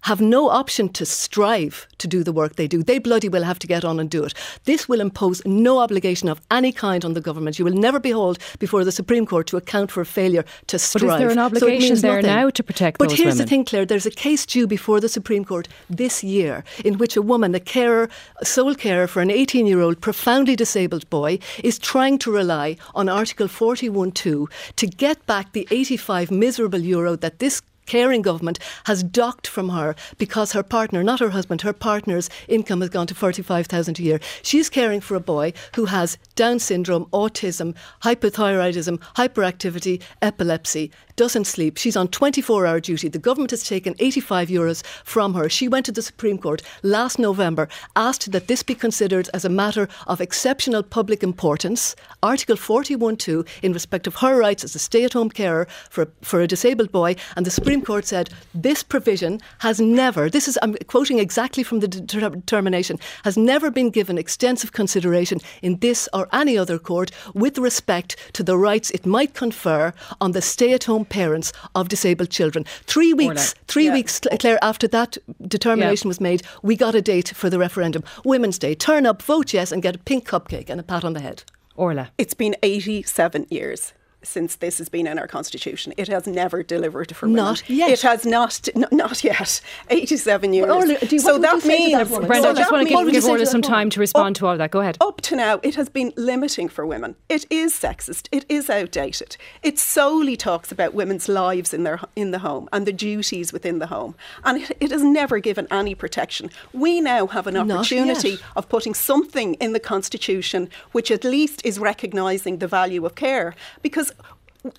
have 0.02 0.22
no 0.22 0.50
option 0.50 0.90
to 0.90 1.06
strive 1.06 1.88
to 1.98 2.08
do 2.08 2.24
the 2.24 2.34
work 2.34 2.56
they 2.56 2.68
do. 2.68 2.84
They 2.84 3.00
bloody 3.00 3.30
will 3.30 3.44
have 3.44 3.60
to 3.60 3.68
get 3.68 3.86
on 3.86 4.00
and 4.00 4.10
do 4.10 4.24
it. 4.24 4.34
This 4.66 4.90
will 4.90 5.02
impose 5.02 5.42
no 5.46 5.80
obligation 5.80 6.30
of 6.30 6.42
any 6.50 6.72
kind 6.72 7.06
on 7.06 7.14
the 7.14 7.22
government. 7.22 7.60
You 7.60 7.66
will 7.66 7.74
never 7.74 8.00
be 8.00 8.12
hauled 8.12 8.40
before 8.60 8.84
the 8.84 8.92
Supreme 8.92 9.26
Court 9.26 9.48
to 9.48 9.58
account 9.58 9.92
for 9.92 10.04
failure 10.06 10.46
to 10.68 10.80
strive. 10.80 11.08
But 11.08 11.14
is 11.14 11.20
there 11.20 11.30
an 11.30 11.40
obligation 11.40 11.96
so 11.96 12.02
there 12.02 12.22
nothing. 12.22 12.36
now 12.36 12.50
to 12.50 12.64
protect 12.64 12.98
but 12.98 13.12
here's 13.12 13.36
women? 13.36 13.38
the 13.38 13.46
thing, 13.46 13.66
Claire. 13.66 13.86
There's 13.86 14.06
a 14.06 14.12
case 14.12 14.46
due 14.46 14.68
before 14.68 15.00
the 15.00 15.10
Supreme 15.10 15.46
Court 15.46 15.68
this 15.90 16.24
year 16.24 16.64
in 16.84 16.98
which 16.98 17.16
a 17.16 17.22
woman, 17.22 17.54
a 17.56 17.60
carer, 17.60 18.10
a 18.38 18.46
sole 18.46 18.76
carer 18.76 19.08
for 19.08 19.22
an 19.22 19.30
18-year-old 19.30 20.02
profoundly 20.02 20.56
disabled 20.56 21.10
boy, 21.10 21.40
is 21.64 21.78
trying 21.78 22.18
to 22.20 22.32
rely 22.32 22.78
on 22.96 23.10
Article 23.10 23.48
41.2 23.48 24.50
to 24.76 24.88
get 24.88 25.26
back 25.26 25.52
the 25.54 25.68
85 25.72 26.32
miserable 26.32 26.80
euro 26.80 27.16
that 27.16 27.40
this 27.40 27.62
caring 27.92 28.22
government 28.22 28.58
has 28.86 29.04
docked 29.04 29.46
from 29.46 29.68
her 29.68 29.94
because 30.18 30.54
her 30.54 30.64
partner, 30.64 31.04
not 31.04 31.20
her 31.20 31.32
husband, 31.32 31.62
her 31.62 31.74
partner's 31.74 32.30
income 32.48 32.80
has 32.80 32.90
gone 32.90 33.06
to 33.06 33.14
45,000 33.14 34.00
a 34.00 34.02
year. 34.02 34.20
She's 34.42 34.70
caring 34.70 35.02
for 35.02 35.16
a 35.16 35.20
boy 35.20 35.52
who 35.76 35.88
has 35.88 36.18
Down 36.36 36.60
syndrome, 36.60 37.08
autism, 37.08 37.76
hypothyroidism, 38.02 38.98
hyperactivity, 39.18 40.02
epilepsy. 40.22 40.90
Doesn't 41.16 41.46
sleep. 41.46 41.78
She's 41.78 41.96
on 41.96 42.08
24 42.08 42.66
hour 42.66 42.80
duty. 42.80 43.08
The 43.08 43.20
government 43.20 43.52
has 43.52 43.64
taken 43.64 43.96
85 44.00 44.50
euros 44.50 44.86
from 45.04 45.34
her. 45.34 45.50
She 45.50 45.68
went 45.68 45.86
to 45.86 45.92
the 45.92 46.02
Supreme 46.02 46.38
Court 46.38 46.62
last 46.84 47.20
November, 47.20 47.68
asked 47.96 48.32
that 48.32 48.48
this 48.48 48.64
be 48.64 48.76
considered 48.76 49.30
as 49.34 49.46
a 49.46 49.50
matter 49.50 49.88
of 50.08 50.22
exceptional 50.22 50.84
public 50.84 51.24
importance. 51.24 51.96
Article 52.24 52.56
41.2 52.56 53.48
in 53.62 53.74
respect 53.74 54.08
of 54.08 54.16
her 54.16 54.38
rights 54.38 54.64
as 54.64 54.76
a 54.76 54.80
stay 54.80 55.04
at 55.04 55.14
home 55.14 55.30
carer 55.30 55.68
for, 55.90 56.08
for 56.22 56.42
a 56.42 56.48
disabled 56.48 56.92
boy. 56.92 57.16
And 57.36 57.46
the 57.46 57.52
Supreme 57.52 57.82
Court 57.82 58.06
said 58.06 58.30
this 58.54 58.84
provision 58.84 59.40
has 59.60 59.80
never, 59.80 60.30
this 60.30 60.48
is, 60.48 60.58
I'm 60.62 60.76
quoting 60.88 61.20
exactly 61.20 61.64
from 61.64 61.80
the 61.80 61.88
determination, 61.88 63.00
has 63.24 63.38
never 63.38 63.72
been 63.72 63.90
given 63.90 64.18
extensive 64.18 64.72
consideration 64.72 65.40
in 65.62 65.78
this 65.80 66.08
or 66.14 66.28
any 66.34 66.58
other 66.58 66.80
court 66.80 67.12
with 67.34 67.58
respect 67.58 68.16
to 68.34 68.44
the 68.44 68.58
rights 68.58 68.92
it 68.92 69.06
might 69.06 69.34
confer 69.34 69.94
on 70.20 70.32
the 70.32 70.42
stay 70.42 70.74
at 70.74 70.86
home 70.86 71.01
parents 71.06 71.52
of 71.76 71.90
disabled 71.90 72.30
children. 72.30 72.66
Three 72.84 73.14
weeks, 73.14 73.54
three 73.68 73.86
yeah. 73.86 73.94
weeks, 73.94 74.22
Claire, 74.40 74.60
after 74.62 74.88
that 74.90 75.18
determination 75.48 76.08
yeah. 76.08 76.10
was 76.10 76.22
made, 76.22 76.44
we 76.62 76.76
got 76.76 76.96
a 76.96 77.02
date 77.02 77.30
for 77.30 77.50
the 77.50 77.60
referendum. 77.60 78.04
Women's 78.26 78.60
Day. 78.60 78.76
Turn 78.76 79.06
up, 79.06 79.22
vote 79.22 79.54
yes, 79.54 79.72
and 79.72 79.82
get 79.82 79.96
a 79.96 80.00
pink 80.00 80.28
cupcake 80.28 80.70
and 80.70 80.80
a 80.80 80.84
pat 80.84 81.04
on 81.04 81.14
the 81.14 81.22
head. 81.22 81.44
Orla. 81.76 82.12
It's 82.18 82.34
been 82.34 82.56
87 82.62 83.48
years 83.50 83.94
since 84.24 84.56
this 84.56 84.78
has 84.78 84.90
been 84.90 85.08
in 85.08 85.18
our 85.18 85.28
constitution. 85.28 85.94
It 85.98 86.08
has 86.08 86.28
never 86.28 86.64
delivered 86.64 87.16
for 87.16 87.28
women. 87.28 87.44
Not 87.44 87.70
yet. 87.70 87.90
It 87.90 88.02
has 88.02 88.26
not, 88.26 88.68
n- 88.76 88.86
not 88.92 89.24
yet. 89.24 89.62
87 89.90 90.54
years. 90.54 90.68
Well, 90.68 90.88
you, 90.88 91.20
so 91.20 91.38
that 91.40 91.66
means, 91.66 92.10
that 92.10 92.28
Brenda, 92.28 92.44
so 92.44 92.50
I 92.52 92.54
just 92.54 92.72
want 92.72 92.88
to 92.88 92.94
give, 92.94 93.12
give 93.12 93.26
Orla 93.26 93.46
some 93.46 93.62
time 93.62 93.90
to 93.90 94.00
respond 94.00 94.38
up, 94.38 94.40
to 94.40 94.48
all 94.48 94.52
of 94.54 94.58
that. 94.60 94.72
Go 94.72 94.82
ahead. 94.82 94.98
Up 95.02 95.22
to 95.22 95.36
now, 95.36 95.60
it 95.64 95.76
has 95.76 95.90
been 95.90 96.14
limiting 96.16 96.70
for 96.70 96.86
women. 96.86 97.16
It 97.30 97.46
is 97.50 97.74
sexist. 97.74 98.28
It 98.32 98.46
is 98.50 98.70
outdated. 98.70 99.38
It 99.64 99.80
solely 99.80 100.36
talks 100.36 100.72
about 100.72 100.94
women's 100.94 101.28
lives 101.28 101.74
in 101.74 101.84
their 101.84 102.00
in 102.16 102.32
the 102.32 102.40
home 102.40 102.70
and 102.72 102.86
the 102.86 102.94
duties 102.94 103.52
within 103.52 103.80
the 103.80 103.88
home, 103.88 104.16
and 104.44 104.62
it, 104.62 104.78
it 104.80 104.92
has 104.92 105.04
never 105.04 105.40
given 105.40 105.68
any 105.72 105.96
protection. 105.96 106.50
We 106.74 107.02
now 107.02 107.28
have 107.28 107.48
an 107.48 107.58
opportunity 107.58 108.38
of 108.56 108.70
putting 108.70 108.94
something 108.94 109.56
in 109.56 109.74
the 109.74 109.80
constitution 109.80 110.70
which 110.92 111.12
at 111.12 111.24
least 111.24 111.62
is 111.66 111.80
recognising 111.80 112.58
the 112.58 112.68
value 112.68 113.06
of 113.06 113.16
care 113.16 113.56
because 113.82 114.11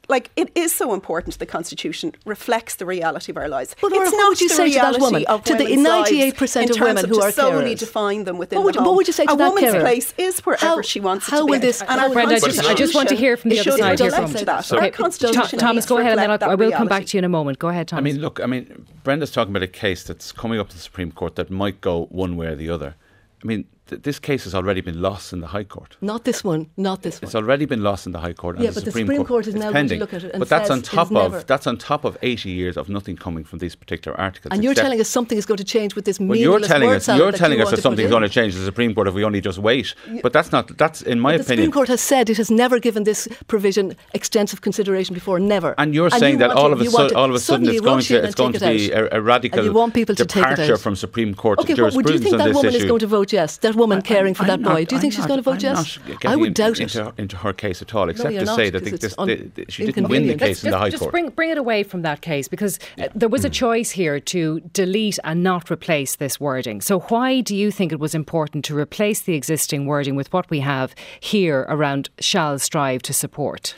like 0.08 0.30
it 0.36 0.50
is 0.54 0.74
so 0.74 0.94
important 0.94 1.38
the 1.38 1.46
constitution 1.46 2.12
reflects 2.24 2.76
the 2.76 2.86
reality 2.86 3.32
of 3.32 3.36
our 3.36 3.48
lives. 3.48 3.74
But 3.80 3.92
it's 3.92 4.12
not 4.12 4.28
would 4.30 4.40
you 4.40 4.48
say 4.48 4.70
to 4.70 4.78
that 4.78 5.00
woman? 5.00 5.24
to 5.24 5.54
the 5.54 5.64
98% 5.64 6.70
of 6.70 6.80
women 6.80 7.08
who 7.08 7.20
are 7.20 7.32
solely 7.32 7.74
define 7.74 8.24
them 8.24 8.38
within 8.38 8.58
what 8.58 8.66
would, 8.66 8.74
the 8.74 8.78
home 8.80 8.86
what 8.86 8.96
would 8.96 9.06
you 9.06 9.12
say 9.12 9.26
to 9.26 9.32
a 9.32 9.36
that 9.36 9.54
women's 9.54 9.72
carer? 9.72 9.80
place 9.82 10.14
is 10.18 10.40
wherever 10.40 10.66
how, 10.66 10.82
she 10.82 11.00
wants 11.00 11.28
how 11.28 11.38
it 11.38 11.40
to 11.40 11.46
will 11.46 11.60
be. 11.60 11.66
this 11.66 11.82
and 11.82 12.00
our 12.00 12.10
Brenda, 12.10 12.36
I 12.36 12.38
just, 12.38 12.64
I 12.64 12.74
just 12.74 12.94
want 12.94 13.08
to 13.08 13.16
hear 13.16 13.36
from 13.36 13.50
the 13.50 13.60
other 13.60 13.72
side 13.72 13.98
here 13.98 14.10
from 14.10 14.32
that. 14.32 14.72
Okay, 14.72 15.56
Thomas 15.56 15.86
go 15.86 15.98
ahead 15.98 16.18
and 16.18 16.40
then 16.40 16.48
I 16.48 16.54
will 16.54 16.72
come 16.72 16.88
back 16.88 17.06
to 17.06 17.16
you 17.16 17.18
in 17.18 17.24
a 17.24 17.28
moment. 17.28 17.58
Go 17.58 17.68
ahead 17.68 17.88
Thomas 17.88 18.00
I 18.00 18.04
mean 18.04 18.20
look 18.20 18.40
I 18.40 18.46
mean 18.46 18.86
Brenda's 19.02 19.32
talking 19.32 19.52
about 19.52 19.62
a 19.62 19.68
case 19.68 20.04
that's 20.04 20.32
coming 20.32 20.60
up 20.60 20.68
to 20.68 20.76
the 20.76 20.82
Supreme 20.82 21.10
Court 21.10 21.36
that 21.36 21.50
might 21.50 21.80
go 21.80 22.06
one 22.06 22.36
way 22.36 22.46
or 22.46 22.54
the 22.54 22.70
other. 22.70 22.94
I 23.42 23.46
mean 23.46 23.66
th- 23.88 24.02
this 24.02 24.18
case 24.18 24.44
has 24.44 24.54
already 24.54 24.80
been 24.80 25.00
lost 25.00 25.32
in 25.32 25.40
the 25.40 25.48
High 25.48 25.64
Court. 25.64 25.96
Not 26.00 26.24
this 26.24 26.44
one. 26.44 26.70
Not 26.76 27.02
this 27.02 27.20
one. 27.20 27.26
It's 27.26 27.34
already 27.34 27.64
been 27.64 27.82
lost 27.82 28.06
in 28.06 28.12
the 28.12 28.20
High 28.20 28.32
Court. 28.32 28.58
yeah, 28.58 28.70
the 28.70 28.74
but 28.74 28.84
Supreme 28.84 29.06
the 29.06 29.12
Supreme 29.12 29.18
Court, 29.18 29.28
Court 29.28 29.46
is 29.46 29.54
now 29.54 29.72
pending. 29.72 29.98
going 29.98 30.08
to 30.08 30.16
look 30.16 30.24
at 30.24 30.34
it. 30.34 30.38
but 30.38 30.48
that's 30.48 30.70
on 30.70 30.82
top 30.82 31.08
of 31.08 31.32
never. 31.32 31.42
that's 31.44 31.66
on 31.66 31.76
top 31.78 32.04
of 32.04 32.16
eighty 32.22 32.50
years 32.50 32.76
of 32.76 32.88
nothing 32.88 33.16
coming 33.16 33.44
from 33.44 33.58
these 33.58 33.74
particular 33.74 34.18
articles. 34.18 34.52
And 34.52 34.62
you're 34.64 34.74
telling 34.74 35.00
us 35.00 35.08
something 35.08 35.36
is 35.36 35.46
going 35.46 35.58
to 35.58 35.64
change 35.64 35.94
with 35.94 36.04
this 36.04 36.18
well, 36.18 36.36
you're 36.36 36.60
telling 36.60 36.90
us 36.90 37.08
you're 37.08 37.32
that 37.32 37.38
telling 37.38 37.58
you 37.58 37.64
us 37.64 37.70
that 37.70 37.82
something's 37.82 38.10
going 38.10 38.22
to 38.22 38.28
change 38.28 38.54
the 38.54 38.64
Supreme 38.64 38.94
Court 38.94 39.08
if 39.08 39.14
we 39.14 39.24
only 39.24 39.40
just 39.40 39.58
wait. 39.58 39.94
But 40.22 40.32
that's 40.32 40.52
not 40.52 40.76
that's 40.78 41.02
in 41.02 41.20
my 41.20 41.36
the 41.36 41.42
opinion. 41.42 41.56
The 41.56 41.62
Supreme 41.62 41.72
Court 41.72 41.88
has 41.88 42.00
said 42.00 42.30
it 42.30 42.36
has 42.36 42.50
never 42.50 42.78
given 42.78 43.04
this 43.04 43.28
provision 43.48 43.96
extensive 44.14 44.60
consideration 44.60 45.14
before. 45.14 45.38
Never. 45.38 45.74
And 45.78 45.94
you're 45.94 46.06
and 46.06 46.14
saying 46.14 46.34
you 46.34 46.38
that 46.38 46.50
all 46.50 46.72
of 46.72 46.80
a 46.80 46.86
sudden, 46.86 47.16
all 47.16 47.28
of 47.28 47.34
a 47.34 47.38
sudden 47.38 47.68
it's 47.68 47.80
going 47.80 48.02
to 48.02 48.16
it's 48.24 48.34
going 48.34 48.52
to 48.52 48.60
be 48.60 48.92
a, 48.92 49.08
a 49.12 49.20
radical 49.20 49.64
you 49.64 49.72
want 49.72 49.94
people 49.94 50.14
to 50.14 50.24
departure 50.24 50.74
it 50.74 50.78
from 50.78 50.96
Supreme 50.96 51.34
Court 51.34 51.58
jurisprudence 51.76 51.94
well, 51.96 52.04
do 52.04 52.12
you 52.12 52.18
think 52.18 52.36
that 52.36 52.54
woman 52.54 52.74
is 52.74 52.84
going 52.84 53.00
to 53.00 53.06
vote 53.06 53.32
yes? 53.32 53.58
That 53.82 53.88
woman 53.88 54.02
caring 54.02 54.34
for 54.34 54.44
that 54.44 54.60
not, 54.60 54.74
boy. 54.74 54.84
Do 54.84 54.94
you 54.94 55.00
think 55.00 55.12
I'm 55.12 55.16
she's 55.16 55.18
not, 55.20 55.28
going 55.28 55.38
to 55.38 55.42
vote 55.42 55.64
I'm 55.64 55.76
yes? 55.76 55.98
not 56.08 56.26
I 56.26 56.36
would 56.36 56.54
doubt 56.54 56.80
into, 56.80 57.08
it. 57.08 57.14
Into 57.18 57.36
her 57.36 57.52
case 57.52 57.82
at 57.82 57.94
all, 57.94 58.08
except 58.08 58.32
no, 58.32 58.38
to 58.40 58.44
not, 58.44 58.56
say 58.56 58.70
that 58.70 58.84
this, 58.84 59.00
this, 59.00 59.14
un- 59.18 59.52
the, 59.54 59.66
she 59.68 59.86
didn't 59.86 60.08
win 60.08 60.26
the 60.26 60.34
case 60.34 60.62
Let's 60.62 60.64
in 60.64 60.70
the 60.70 60.76
just, 60.76 60.80
High 60.80 60.90
just 60.90 61.00
Court. 61.00 61.12
Bring, 61.12 61.28
bring 61.30 61.50
it 61.50 61.58
away 61.58 61.82
from 61.82 62.02
that 62.02 62.20
case 62.20 62.48
because 62.48 62.78
uh, 62.98 63.08
there 63.14 63.28
was 63.28 63.44
a 63.44 63.50
Mm. 63.50 63.54
choice 63.54 63.90
here 63.90 64.18
to 64.20 64.60
delete 64.72 65.18
and 65.24 65.42
not 65.42 65.70
replace 65.70 66.16
this 66.16 66.40
wording. 66.40 66.80
So 66.80 67.00
why 67.00 67.40
do 67.40 67.54
you 67.54 67.70
think 67.70 67.92
it 67.92 67.98
was 68.00 68.14
important 68.14 68.64
to 68.66 68.76
replace 68.76 69.20
the 69.20 69.34
existing 69.34 69.86
wording 69.86 70.16
with 70.16 70.32
what 70.32 70.48
we 70.48 70.60
have 70.60 70.94
here 71.20 71.66
around 71.68 72.08
shall 72.20 72.58
strive 72.58 73.02
to 73.02 73.12
support? 73.12 73.74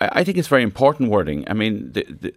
I 0.00 0.24
think 0.24 0.38
it's 0.38 0.48
very 0.48 0.62
important 0.62 1.10
wording. 1.10 1.44
I 1.48 1.54
mean, 1.54 1.92
the, 1.92 2.04
the, 2.04 2.32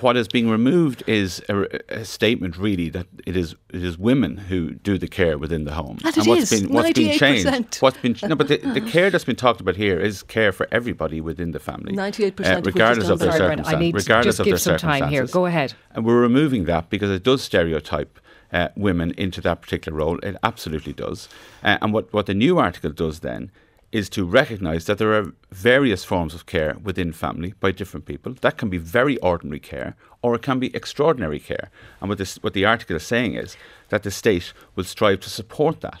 what 0.00 0.16
is 0.16 0.28
being 0.28 0.48
removed 0.48 1.02
is 1.06 1.42
a, 1.48 1.66
a, 1.88 2.04
statement, 2.04 2.56
really, 2.56 2.88
that 2.90 3.06
it 3.26 3.36
is 3.36 3.54
it 3.72 3.82
is 3.82 3.98
women 3.98 4.36
who 4.36 4.72
do 4.72 4.98
the 4.98 5.08
care 5.08 5.38
within 5.38 5.64
the 5.64 5.72
home. 5.72 5.98
And, 6.04 6.16
and 6.16 6.26
it 6.26 6.28
what's 6.28 6.52
is, 6.52 6.62
been 6.62 6.72
what's 6.72 6.92
been 6.92 7.10
98%. 7.10 7.18
changed? 7.18 7.76
What's 7.82 7.98
been 7.98 8.16
no, 8.28 8.34
but 8.34 8.48
the, 8.48 8.58
the 8.58 8.80
care 8.92 9.10
that's 9.10 9.24
been 9.24 9.36
talked 9.36 9.60
about 9.60 9.76
here 9.76 9.98
is 9.98 10.22
care 10.22 10.52
for 10.52 10.68
everybody 10.72 11.20
within 11.20 11.52
the 11.52 11.60
family, 11.60 11.96
uh, 11.96 12.10
98% 12.10 12.58
of 12.58 12.66
regardless 12.66 13.08
of 13.08 13.18
their 13.18 13.32
Sorry. 13.32 13.56
I 13.64 13.78
need 13.78 13.96
to 13.96 14.22
just 14.22 14.42
give 14.42 14.60
some 14.60 14.78
time 14.78 15.08
here. 15.08 15.26
Go 15.26 15.46
ahead. 15.46 15.74
And 15.92 16.04
we're 16.04 16.20
removing 16.20 16.64
that 16.64 16.90
because 16.90 17.10
it 17.10 17.22
does 17.22 17.42
stereotype. 17.42 18.18
Uh, 18.52 18.68
women 18.76 19.10
into 19.18 19.40
that 19.40 19.60
particular 19.60 19.98
role. 19.98 20.20
It 20.20 20.36
absolutely 20.44 20.92
does. 20.92 21.28
Uh, 21.64 21.78
and 21.82 21.92
what, 21.92 22.12
what 22.12 22.26
the 22.26 22.32
new 22.32 22.58
article 22.58 22.92
does 22.92 23.18
then 23.18 23.50
is 23.92 24.08
to 24.10 24.24
recognise 24.24 24.86
that 24.86 24.98
there 24.98 25.14
are 25.14 25.32
various 25.50 26.04
forms 26.04 26.34
of 26.34 26.46
care 26.46 26.76
within 26.82 27.12
family 27.12 27.54
by 27.60 27.70
different 27.70 28.04
people. 28.04 28.34
That 28.40 28.58
can 28.58 28.68
be 28.68 28.78
very 28.78 29.16
ordinary 29.18 29.60
care 29.60 29.94
or 30.22 30.34
it 30.34 30.42
can 30.42 30.58
be 30.58 30.74
extraordinary 30.74 31.38
care. 31.38 31.70
And 32.00 32.08
what, 32.08 32.18
this, 32.18 32.36
what 32.42 32.52
the 32.52 32.64
article 32.64 32.96
is 32.96 33.06
saying 33.06 33.34
is 33.34 33.56
that 33.90 34.02
the 34.02 34.10
state 34.10 34.52
will 34.74 34.84
strive 34.84 35.20
to 35.20 35.30
support 35.30 35.80
that. 35.82 36.00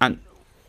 And 0.00 0.20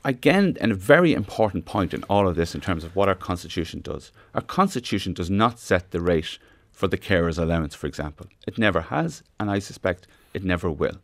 again, 0.03 0.57
and 0.59 0.71
a 0.71 0.75
very 0.75 1.13
important 1.13 1.65
point 1.65 1.93
in 1.93 2.03
all 2.03 2.27
of 2.27 2.35
this 2.35 2.55
in 2.55 2.61
terms 2.61 2.83
of 2.83 2.95
what 2.95 3.09
our 3.09 3.15
constitution 3.15 3.81
does. 3.81 4.11
Our 4.33 4.41
constitution 4.41 5.13
does 5.13 5.29
not 5.29 5.59
set 5.59 5.91
the 5.91 6.01
rate 6.01 6.39
for 6.71 6.87
the 6.87 6.97
carer's 6.97 7.37
allowance, 7.37 7.73
for 7.75 7.87
example. 7.87 8.27
It 8.47 8.57
never 8.57 8.81
has, 8.81 9.23
and 9.39 9.49
I 9.49 9.59
suspect 9.59 10.07
it 10.33 10.43
never 10.43 10.69
will. 10.69 10.97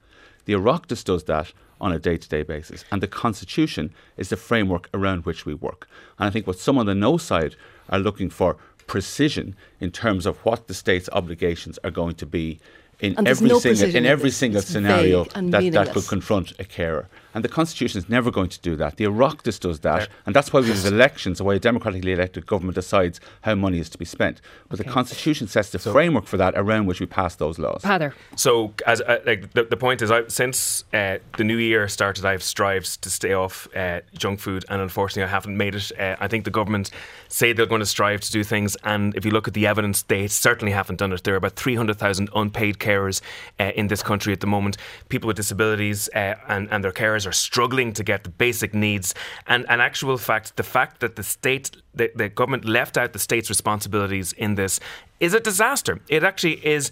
The 0.45 0.53
Oireachtas 0.53 1.03
does 1.03 1.23
that 1.25 1.53
on 1.81 1.91
a 1.91 1.99
day 1.99 2.15
to 2.15 2.29
day 2.29 2.43
basis. 2.43 2.85
And 2.91 3.01
the 3.01 3.07
Constitution 3.07 3.93
is 4.15 4.29
the 4.29 4.37
framework 4.37 4.89
around 4.93 5.25
which 5.25 5.45
we 5.45 5.53
work. 5.53 5.89
And 6.17 6.27
I 6.27 6.29
think 6.29 6.47
what 6.47 6.59
some 6.59 6.77
on 6.77 6.85
the 6.85 6.95
no 6.95 7.17
side 7.17 7.55
are 7.89 7.99
looking 7.99 8.29
for 8.29 8.55
precision 8.87 9.55
in 9.79 9.91
terms 9.91 10.25
of 10.25 10.37
what 10.45 10.67
the 10.67 10.73
state's 10.73 11.09
obligations 11.11 11.79
are 11.83 11.91
going 11.91 12.15
to 12.15 12.25
be 12.25 12.59
in 12.99 13.15
And 13.17 13.27
every 13.27 13.47
no 13.49 13.59
single 13.59 13.95
in 13.95 14.05
every 14.05 14.31
single 14.31 14.61
It's 14.61 14.69
scenario 14.69 15.23
that, 15.25 15.71
that 15.73 15.91
could 15.93 16.07
confront 16.07 16.53
a 16.59 16.63
carer. 16.63 17.09
And 17.33 17.43
the 17.43 17.49
Constitution 17.49 17.97
is 17.99 18.09
never 18.09 18.31
going 18.31 18.49
to 18.49 18.59
do 18.59 18.75
that. 18.75 18.97
The 18.97 19.05
Oireachtas 19.05 19.59
does 19.59 19.79
that, 19.81 20.09
and 20.25 20.35
that's 20.35 20.51
why 20.51 20.59
we 20.61 20.67
have 20.67 20.85
elections, 20.93 21.39
and 21.39 21.47
why 21.47 21.55
a 21.55 21.59
democratically 21.59 22.11
elected 22.11 22.45
government 22.45 22.75
decides 22.75 23.19
how 23.41 23.55
money 23.55 23.79
is 23.79 23.89
to 23.89 23.97
be 23.97 24.05
spent. 24.05 24.41
But 24.69 24.77
the 24.77 24.85
Constitution 24.85 25.47
sets 25.47 25.69
the 25.69 25.79
framework 25.79 26.25
for 26.25 26.37
that 26.37 26.53
around 26.55 26.85
which 26.85 26.99
we 26.99 27.05
pass 27.05 27.35
those 27.35 27.59
laws. 27.59 27.83
Heather. 27.83 28.13
So, 28.35 28.73
as 28.85 29.01
uh, 29.01 29.19
like 29.25 29.53
the, 29.53 29.63
the 29.63 29.77
point 29.77 30.01
is, 30.01 30.11
I, 30.11 30.27
since 30.27 30.83
uh, 30.93 31.17
the 31.37 31.43
new 31.43 31.57
year 31.57 31.87
started, 31.87 32.25
I've 32.25 32.43
strived 32.43 33.01
to 33.01 33.09
stay 33.09 33.33
off 33.33 33.67
uh, 33.75 34.01
junk 34.13 34.39
food, 34.39 34.65
and 34.69 34.81
unfortunately, 34.81 35.23
I 35.23 35.27
haven't 35.27 35.55
made 35.55 35.75
it. 35.75 35.91
Uh, 35.97 36.15
I 36.19 36.27
think 36.27 36.45
the 36.45 36.51
government 36.51 36.91
say 37.27 37.53
they're 37.53 37.65
going 37.65 37.79
to 37.79 37.85
strive 37.85 38.21
to 38.21 38.31
do 38.31 38.43
things, 38.43 38.75
and 38.83 39.15
if 39.15 39.25
you 39.25 39.31
look 39.31 39.47
at 39.47 39.53
the 39.53 39.67
evidence, 39.67 40.03
they 40.03 40.27
certainly 40.27 40.71
haven't 40.71 40.97
done 40.97 41.13
it. 41.13 41.23
There 41.23 41.33
are 41.33 41.37
about 41.37 41.55
three 41.55 41.75
hundred 41.75 41.97
thousand 41.97 42.29
unpaid 42.35 42.79
carers 42.79 43.21
uh, 43.59 43.71
in 43.75 43.87
this 43.87 44.03
country 44.03 44.33
at 44.33 44.41
the 44.41 44.47
moment. 44.47 44.77
People 45.09 45.27
with 45.27 45.37
disabilities 45.37 46.09
uh, 46.09 46.35
and 46.47 46.69
and 46.71 46.83
their 46.83 46.91
carers 46.91 47.20
are 47.25 47.31
struggling 47.31 47.93
to 47.93 48.03
get 48.03 48.23
the 48.23 48.29
basic 48.29 48.73
needs. 48.73 49.13
And 49.47 49.65
an 49.69 49.81
actual 49.81 50.17
fact, 50.17 50.55
the 50.57 50.63
fact 50.63 50.99
that 51.01 51.15
the 51.15 51.23
state, 51.23 51.71
the, 51.93 52.11
the 52.15 52.29
government 52.29 52.65
left 52.65 52.97
out 52.97 53.13
the 53.13 53.19
state's 53.19 53.49
responsibilities 53.49 54.33
in 54.33 54.55
this 54.55 54.79
is 55.19 55.35
a 55.35 55.39
disaster. 55.39 55.99
It 56.09 56.23
actually 56.23 56.65
is, 56.65 56.89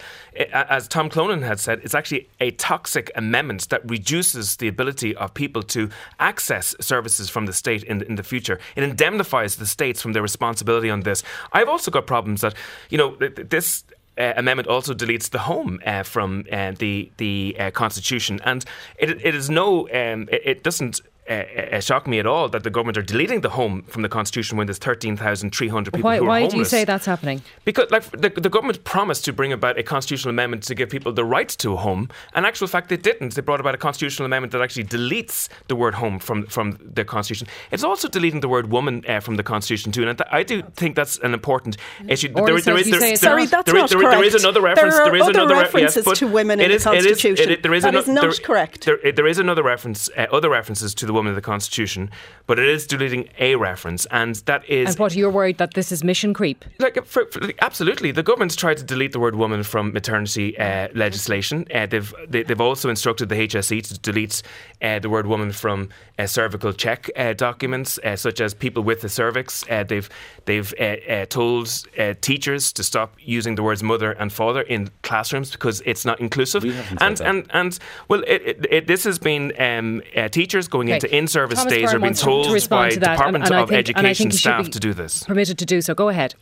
as 0.53 0.87
Tom 0.87 1.09
Clonan 1.09 1.41
had 1.41 1.59
said, 1.59 1.81
it's 1.83 1.95
actually 1.95 2.29
a 2.39 2.51
toxic 2.51 3.11
amendment 3.15 3.69
that 3.69 3.81
reduces 3.89 4.57
the 4.57 4.67
ability 4.67 5.15
of 5.15 5.33
people 5.33 5.63
to 5.63 5.89
access 6.19 6.75
services 6.79 7.27
from 7.29 7.47
the 7.47 7.53
state 7.53 7.83
in, 7.83 8.03
in 8.03 8.15
the 8.15 8.23
future. 8.23 8.59
It 8.75 8.83
indemnifies 8.83 9.55
the 9.55 9.65
states 9.65 9.99
from 10.01 10.13
their 10.13 10.21
responsibility 10.21 10.91
on 10.91 11.01
this. 11.01 11.23
I've 11.53 11.69
also 11.69 11.89
got 11.89 12.05
problems 12.05 12.41
that, 12.41 12.53
you 12.89 12.99
know, 12.99 13.15
this 13.15 13.83
uh, 14.19 14.33
amendment 14.35 14.67
also 14.67 14.93
deletes 14.93 15.29
the 15.29 15.39
home 15.39 15.79
uh, 15.85 16.03
from 16.03 16.45
uh, 16.51 16.73
the 16.77 17.11
the 17.17 17.55
uh, 17.59 17.71
constitution, 17.71 18.39
and 18.43 18.65
it, 18.97 19.09
it 19.23 19.33
is 19.33 19.49
no, 19.49 19.87
um, 19.89 20.27
it, 20.31 20.41
it 20.45 20.63
doesn't 20.63 21.01
uh, 21.29 21.79
shock 21.79 22.07
me 22.07 22.19
at 22.19 22.25
all 22.25 22.49
that 22.49 22.63
the 22.63 22.69
government 22.69 22.97
are 22.97 23.01
deleting 23.03 23.41
the 23.41 23.49
home 23.49 23.83
from 23.83 24.01
the 24.01 24.09
constitution 24.09 24.57
when 24.57 24.67
there's 24.67 24.79
13,300 24.79 25.93
people 25.93 26.03
why, 26.07 26.17
who 26.17 26.23
are 26.23 26.27
why 26.27 26.39
homeless. 26.41 26.53
do 26.53 26.57
you 26.59 26.65
say 26.65 26.85
that's 26.85 27.05
happening? 27.05 27.41
Because 27.65 27.89
like 27.91 28.09
the, 28.11 28.29
the 28.29 28.49
government 28.49 28.83
promised 28.83 29.25
to 29.25 29.33
bring 29.33 29.53
about 29.53 29.77
a 29.77 29.83
constitutional 29.83 30.29
amendment 30.31 30.63
to 30.63 30.75
give 30.75 30.89
people 30.89 31.11
the 31.13 31.25
right 31.25 31.49
to 31.49 31.73
a 31.73 31.77
home. 31.77 32.09
In 32.35 32.45
actual 32.45 32.67
fact, 32.67 32.89
they 32.89 32.97
didn't. 32.97 33.35
They 33.35 33.41
brought 33.41 33.59
about 33.59 33.75
a 33.75 33.77
constitutional 33.77 34.25
amendment 34.25 34.51
that 34.53 34.61
actually 34.61 34.85
deletes 34.85 35.49
the 35.67 35.75
word 35.75 35.95
home 35.95 36.19
from 36.19 36.45
from 36.47 36.77
the 36.93 37.05
constitution. 37.05 37.47
It's 37.71 37.83
also 37.83 38.07
deleting 38.07 38.39
the 38.41 38.49
word 38.49 38.71
woman 38.71 39.03
uh, 39.07 39.19
from 39.19 39.35
the 39.35 39.43
constitution 39.43 39.91
too, 39.91 40.07
and 40.07 40.17
th- 40.17 40.27
I 40.31 40.43
do 40.43 40.61
think 40.75 40.95
that's 40.95 41.17
an 41.19 41.33
important 41.33 41.77
issue. 42.07 42.33
Says 42.33 42.87
you 42.87 42.99
say 42.99 43.11
it's 43.13 43.21
Sorry, 43.21 43.45
that's 43.45 43.65
there 43.65 43.75
not 43.75 43.89
there 43.89 43.99
is- 44.01 44.09
there 44.09 44.23
is 44.23 44.33
correct. 44.33 44.43
another 44.43 44.61
reference. 44.61 44.95
There 44.95 45.03
are 45.03 45.05
there 45.11 45.15
is 45.15 45.21
other 45.21 45.31
another 45.39 45.55
re- 45.55 45.61
references 45.61 46.03
yes, 46.07 46.19
to 46.19 46.27
women 46.27 46.59
in 46.59 46.69
the 46.69 46.75
is- 46.75 46.85
it 46.85 46.93
is- 46.95 47.03
Constitution. 47.21 47.51
it- 47.51 47.63
there 47.63 47.73
is 47.73 47.83
That 47.83 47.89
ano- 47.89 47.99
is 47.99 48.07
not 48.07 48.21
there- 48.21 48.31
correct. 48.43 48.85
There, 48.85 49.11
there 49.11 49.27
is 49.27 49.37
another 49.39 49.63
reference, 49.63 50.09
uh, 50.17 50.27
other 50.31 50.49
references 50.49 50.93
to 50.95 51.05
the 51.05 51.13
woman 51.19 51.31
in 51.33 51.35
the 51.35 51.47
Constitution, 51.53 52.09
but 52.47 52.55
it 52.63 52.67
is 52.75 52.87
deleting 52.87 53.23
a 53.47 53.55
reference, 53.55 54.01
and 54.19 54.35
that 54.49 54.61
is 54.69 54.85
And 54.89 54.99
what 55.03 55.11
you're 55.15 55.35
worried 55.39 55.57
that 55.57 55.71
this 55.73 55.91
is 55.91 55.99
mission 56.03 56.33
creep? 56.33 56.59
like 56.85 56.95
for, 57.05 57.21
for, 57.31 57.39
like, 57.47 57.59
absolutely, 57.61 58.09
the 58.19 58.23
government's 58.29 58.55
tried 58.55 58.77
to 58.81 58.85
delete 58.93 59.11
the 59.11 59.19
word 59.25 59.35
"woman" 59.35 59.61
from 59.63 59.91
maternity 59.99 60.47
uh, 60.57 60.87
legislation. 61.05 61.57
Uh, 61.73 61.85
they've 61.91 62.11
they, 62.33 62.41
they've 62.43 62.65
also 62.69 62.87
instructed 62.89 63.27
the 63.29 63.35
HSE 63.47 63.77
to 63.89 63.93
delete 64.09 64.41
uh, 64.81 64.99
the 65.03 65.09
word 65.15 65.25
"woman" 65.33 65.51
from 65.51 65.89
uh, 66.19 66.25
cervical 66.27 66.73
check 66.73 67.09
uh, 67.15 67.33
documents, 67.33 67.99
uh, 67.99 68.15
such 68.15 68.39
as 68.41 68.53
people 68.53 68.81
with 68.89 68.99
the 69.01 69.09
cervix. 69.09 69.63
Uh, 69.69 69.83
they've 69.91 70.09
they've 70.45 70.73
uh, 70.79 70.83
uh, 70.85 71.25
told 71.25 71.65
uh, 71.97 72.13
teachers 72.21 72.73
to 72.73 72.83
stop 72.83 73.09
using 73.37 73.55
the 73.55 73.63
words 73.63 73.81
"mother" 73.83 74.11
and 74.21 74.31
"father" 74.31 74.61
in 74.75 74.89
classrooms 75.09 75.51
because 75.51 75.81
it's 75.85 76.05
not 76.05 76.17
inclusive. 76.19 76.63
We 76.63 76.73
haven't 76.73 76.99
said 76.99 77.07
and, 77.07 77.17
that. 77.17 77.27
and 77.27 77.45
and 77.59 77.79
well, 78.09 78.21
it, 78.27 78.41
it, 78.51 78.57
it, 78.75 78.87
this 78.87 79.03
has 79.03 79.19
been 79.19 79.45
um, 79.59 80.01
uh, 80.15 80.27
teachers 80.29 80.67
going 80.67 80.87
Okay. 80.89 80.95
into 80.95 81.08
in-service 81.15 81.57
Thomas 81.59 81.73
days 81.73 81.83
Byrne 81.85 81.89
are 81.95 81.99
being 81.99 82.01
wants 82.01 82.19
to 82.19 82.25
told 82.25 82.69
by 82.69 82.89
to 82.89 82.99
that, 82.99 83.09
and- 83.09 83.17
Department 83.17 83.45
and 83.45 83.53
of 83.55 83.69
think- 83.69 83.79
Education 83.79 84.15
think 84.15 84.33
you 84.33 84.37
should 84.37 84.39
staff 84.39 84.69
to 84.69 84.79
do 84.79 84.93
this. 84.93 85.23
Permitted 85.23 85.57
to 85.57 85.65
do 85.65 85.81
so. 85.81 85.93
Go 85.93 86.09
ahead. 86.09 86.35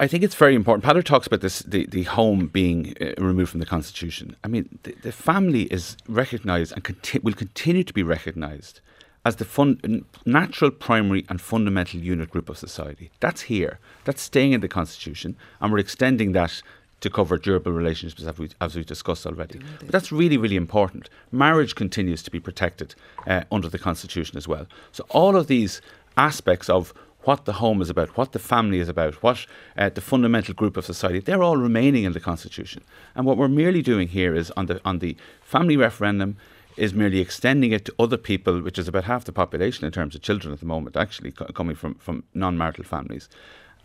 I 0.00 0.06
think 0.06 0.22
it's 0.24 0.34
very 0.34 0.54
important. 0.54 0.84
Patrick 0.84 1.06
talks 1.06 1.26
about 1.26 1.40
this 1.40 1.60
the, 1.60 1.86
the 1.86 2.02
home 2.02 2.48
being 2.48 2.94
uh, 3.00 3.12
removed 3.18 3.50
from 3.50 3.60
the 3.60 3.66
constitution. 3.66 4.36
I 4.44 4.48
mean, 4.48 4.78
the, 4.82 4.94
the 5.02 5.12
family 5.12 5.62
is 5.64 5.96
recognised 6.08 6.72
and 6.72 6.84
conti- 6.84 7.20
will 7.20 7.32
continue 7.32 7.84
to 7.84 7.92
be 7.94 8.02
recognised 8.02 8.80
as 9.24 9.36
the 9.36 9.44
fun- 9.44 10.04
natural, 10.26 10.70
primary, 10.70 11.24
and 11.28 11.40
fundamental 11.40 12.00
unit 12.00 12.30
group 12.30 12.48
of 12.48 12.58
society. 12.58 13.10
That's 13.20 13.42
here. 13.42 13.78
That's 14.04 14.20
staying 14.20 14.52
in 14.52 14.60
the 14.60 14.68
constitution, 14.68 15.36
and 15.60 15.72
we're 15.72 15.78
extending 15.78 16.32
that 16.32 16.60
to 17.00 17.10
cover 17.10 17.38
durable 17.38 17.72
relationships, 17.72 18.24
as 18.24 18.38
we 18.38 18.50
as 18.60 18.74
we 18.74 18.84
discussed 18.84 19.26
already. 19.26 19.60
But 19.80 19.90
that's 19.90 20.10
really, 20.10 20.36
really 20.36 20.56
important. 20.56 21.08
Marriage 21.30 21.74
continues 21.74 22.22
to 22.24 22.30
be 22.30 22.40
protected 22.40 22.94
uh, 23.26 23.42
under 23.52 23.68
the 23.68 23.78
constitution 23.78 24.36
as 24.36 24.48
well. 24.48 24.66
So 24.92 25.04
all 25.10 25.36
of 25.36 25.46
these 25.46 25.80
aspects 26.16 26.68
of 26.68 26.92
what 27.22 27.44
the 27.44 27.54
home 27.54 27.82
is 27.82 27.90
about, 27.90 28.16
what 28.16 28.32
the 28.32 28.38
family 28.38 28.78
is 28.78 28.88
about, 28.88 29.22
what 29.22 29.46
uh, 29.76 29.90
the 29.90 30.00
fundamental 30.00 30.54
group 30.54 30.76
of 30.76 30.84
society, 30.84 31.18
they're 31.20 31.42
all 31.42 31.56
remaining 31.56 32.04
in 32.04 32.12
the 32.12 32.20
Constitution. 32.20 32.82
And 33.14 33.26
what 33.26 33.36
we're 33.36 33.48
merely 33.48 33.82
doing 33.82 34.08
here 34.08 34.34
is 34.34 34.50
on 34.52 34.66
the, 34.66 34.80
on 34.84 35.00
the 35.00 35.16
family 35.42 35.76
referendum, 35.76 36.36
is 36.78 36.94
merely 36.94 37.18
extending 37.18 37.72
it 37.72 37.84
to 37.84 37.94
other 37.98 38.16
people, 38.16 38.62
which 38.62 38.78
is 38.78 38.88
about 38.88 39.04
half 39.04 39.24
the 39.24 39.32
population 39.32 39.84
in 39.84 39.92
terms 39.92 40.14
of 40.14 40.22
children 40.22 40.54
at 40.54 40.60
the 40.60 40.66
moment, 40.66 40.96
actually 40.96 41.32
co- 41.32 41.46
coming 41.46 41.74
from, 41.74 41.96
from 41.96 42.22
non 42.34 42.56
marital 42.56 42.84
families. 42.84 43.28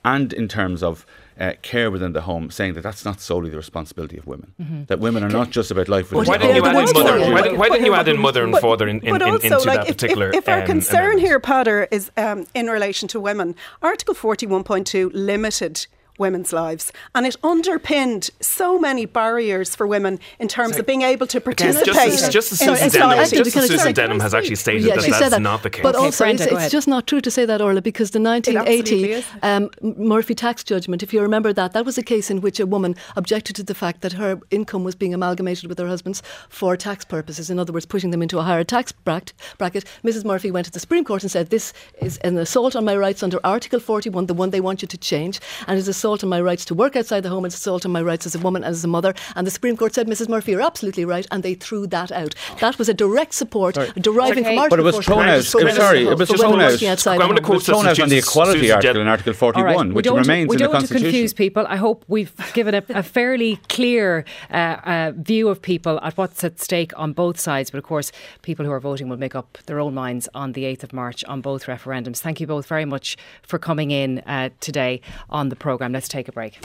And 0.06 0.34
in 0.34 0.48
terms 0.48 0.84
of 0.84 1.06
uh, 1.39 1.54
care 1.62 1.89
within 1.89 2.13
the 2.13 2.22
home, 2.22 2.52
saying 2.52 2.74
that 2.74 2.82
that's 2.82 3.06
not 3.06 3.20
solely 3.22 3.50
the 3.50 3.58
responsibility 3.58 4.18
of 4.18 4.28
women. 4.28 4.86
That 4.88 5.00
women 5.00 5.24
are 5.24 5.30
not 5.30 5.50
just 5.50 5.72
about 5.72 5.88
life 5.88 6.10
But 6.10 6.20
within 6.20 6.32
Why 6.32 6.38
the 6.38 6.44
didn't 6.48 6.56
you 6.58 6.66
add 6.70 6.76
in 6.76 6.94
mother? 6.94 7.20
but- 7.20 7.32
Why 7.34 7.42
didn't, 7.42 7.58
why 7.58 7.70
didn't 7.70 7.86
you 7.86 7.94
add 7.96 8.08
in 8.08 8.20
mother 8.20 8.44
and 8.44 8.52
But- 8.52 8.62
father 8.62 8.88
in, 8.88 9.00
in, 9.02 9.13
but 9.13 9.22
in, 9.22 9.30
also, 9.30 9.46
into 9.48 9.58
like, 9.68 9.80
that 9.80 9.89
if- 9.89 9.96
particular? 9.98 10.30
If, 10.30 10.36
if 10.36 10.50
our 10.50 10.60
um, 10.62 10.66
concern 10.68 11.00
amendment? 11.04 11.20
here, 11.22 11.39
Peadar, 11.39 11.88
is 11.89 12.12
um, 12.18 12.46
in 12.54 12.68
relation 12.68 13.08
to 13.10 13.20
women, 13.20 13.56
Article 13.82 14.13
41.2 14.13 15.10
limited 15.13 15.88
women's 16.19 16.54
lives 16.54 16.91
and 17.15 17.26
it 17.26 17.36
underpinned 17.43 18.30
so 18.39 18.78
many 18.80 19.06
barriers 19.06 19.76
for 19.76 19.88
women 19.88 20.19
in 20.39 20.47
terms 20.47 20.78
of 20.78 20.86
being 20.86 21.02
able 21.02 21.26
to 21.26 21.41
participate 21.41 21.86
Justice, 21.95 22.30
Justice 22.30 22.62
in 22.62 22.67
Susan 22.67 22.89
Sorry, 22.89 23.02
Denham, 23.02 23.19
actually, 23.19 23.26
society. 23.26 23.38
Justice 23.38 23.54
can 23.54 23.62
I- 23.62 23.67
Susan 23.67 23.80
sorry, 23.80 23.93
Denham 23.93 24.19
has 24.19 24.34
actually 24.34 24.56
stated 24.56 24.84
Yeah, 24.84 24.95
that 24.95 25.10
that's 25.10 25.30
that. 25.32 25.41
not 25.41 25.63
the 25.63 25.69
case. 25.69 25.84
But 25.84 25.95
Okay, 25.95 26.06
also, 26.06 26.23
Brenda, 26.23 26.43
it's, 26.43 26.52
it's 26.54 26.71
just 26.71 26.88
not 26.88 27.08
true 27.08 27.21
to 27.21 27.32
say 27.32 27.45
that, 27.45 27.62
Orla, 27.62 27.82
because 27.82 28.12
the 28.12 28.19
1980 28.19 29.23
um, 29.41 29.69
Murphy 29.82 30.36
tax 30.36 30.63
judgment, 30.63 31.04
if 31.04 31.13
you 31.13 31.21
remember 31.21 31.54
that, 31.54 31.73
that 31.73 31.86
was 31.86 31.97
a 31.97 32.04
case 32.04 32.30
in 32.30 32.41
which 32.41 32.60
a 32.60 32.65
woman 32.65 32.95
objected 33.15 33.56
to 33.56 33.63
the 33.63 33.73
fact 33.76 34.02
that 34.02 34.13
her 34.13 34.39
income 34.52 34.84
was 34.84 34.95
being 34.95 35.13
amalgamated 35.13 35.67
with 35.67 35.78
her 35.80 35.88
husband's 35.88 36.21
for 36.49 36.78
tax 36.78 37.04
purposes. 37.06 37.49
In 37.49 37.60
other 37.60 37.73
words, 37.73 37.86
pushing 37.86 38.12
them 38.12 38.21
into 38.21 38.39
a 38.39 38.43
higher 38.43 38.63
tax 38.63 38.91
bracket. 38.91 39.34
bracket. 39.58 39.86
Mrs. 40.04 40.26
Murphy 40.26 40.52
went 40.52 40.65
to 40.65 40.71
the 40.71 40.80
Supreme 40.80 41.04
Court 41.04 41.23
and 41.23 41.32
said, 41.32 41.49
This 41.49 41.73
is 42.02 42.17
an 42.19 42.38
assault 42.38 42.76
on 42.76 42.86
my 42.86 42.95
rights 42.95 43.23
under 43.23 43.39
Article 43.43 43.80
41, 43.80 44.28
the 44.28 44.34
one 44.34 44.52
they 44.52 44.62
want 44.62 44.82
you 44.82 44.88
to 44.88 44.97
change, 44.97 45.39
and 45.67 45.78
it's 45.80 45.88
assault 46.04 46.22
on 46.22 46.30
my 46.30 46.42
rights 46.42 46.66
to 46.66 46.74
work 46.76 46.98
outside 46.98 47.22
the 47.22 47.30
home, 47.30 47.46
it's 47.46 47.56
assault 47.56 47.86
on 47.86 47.92
my 47.94 48.02
rights 48.02 48.26
as 48.26 48.36
a 48.36 48.39
woman 48.39 48.62
and 48.62 48.72
as 48.72 48.84
a 48.84 48.88
mother. 48.89 49.13
And 49.38 49.48
the 49.48 49.52
Supreme 49.52 49.78
Court 49.78 49.94
said, 49.96 50.06
Mrs. 50.06 50.28
Murphy, 50.28 50.52
you're 50.52 50.62
absolutely 50.62 51.06
right, 51.06 51.26
and 51.32 51.44
they 51.44 51.54
threw 51.54 51.88
that 51.88 52.12
out. 52.12 52.36
That 52.60 52.78
was 52.78 52.89
a 52.89 52.94
direct 52.94 53.34
support 53.34 53.76
deriving 53.96 54.44
Okay. 54.44 54.56
from 54.56 54.60
Article 54.60 54.70
But 54.70 54.80
it 54.80 54.84
was 54.84 55.06
41 55.06 55.06
thrown 55.06 55.30
out. 55.30 55.46
for 55.46 55.62
I'm 55.62 55.76
sorry, 55.76 56.06
it 56.06 56.18
was 56.18 56.30
for 56.30 56.38
thrown 56.38 56.52
women 56.60 56.66
out. 56.66 57.08
I'm 57.08 57.20
gonna 57.20 57.39
quote 57.39 57.52
It 57.52 57.54
was 57.56 57.66
thrown 57.68 57.88
out 57.88 58.00
on 58.02 58.10
the 58.10 58.18
equality 58.18 58.60
Susan 58.60 58.76
article 58.76 58.94
Jen- 58.96 59.02
in 59.02 59.08
Article 59.08 59.34
41, 59.34 59.66
right, 59.66 59.88
we 59.88 59.94
which 59.94 60.04
don't, 60.06 60.18
remains 60.18 60.50
we 60.50 60.58
don't 60.58 60.74
want 60.74 60.86
to 60.88 60.94
confuse 60.94 61.34
people. 61.34 61.66
I 61.70 61.78
hope 61.78 62.04
we've 62.10 62.34
given 62.54 62.76
a, 62.76 62.84
a 62.89 63.02
fairly 63.04 63.56
clear 63.70 64.26
uh, 64.52 64.56
uh, 64.56 65.12
view 65.16 65.48
of 65.48 65.62
people 65.62 66.02
at 66.04 66.18
what's 66.18 66.44
at 66.44 66.60
stake 66.60 66.92
on 66.98 67.13
both 67.13 67.39
sides. 67.39 67.72
But 67.72 67.78
of 67.78 67.86
course, 67.86 68.12
people 68.42 68.66
who 68.66 68.72
are 68.74 68.82
voting 68.82 69.08
will 69.08 69.16
make 69.26 69.36
up 69.36 69.58
their 69.68 69.80
own 69.80 69.94
minds 69.94 70.28
on 70.34 70.52
the 70.52 70.63
8th 70.66 70.84
of 70.84 70.92
March 70.92 71.24
on 71.26 71.39
both 71.39 71.68
referendums. 71.68 72.18
Thank 72.18 72.42
you 72.42 72.48
both 72.48 72.66
very 72.68 72.84
much 72.84 73.16
for 73.42 73.58
coming 73.58 73.92
in 73.92 74.20
uh, 74.28 74.50
today 74.60 75.00
on 75.30 75.48
the 75.48 75.56
programme. 75.56 75.92
Let's 75.93 76.08
take 76.08 76.27
a 76.27 76.32
break. 76.32 76.60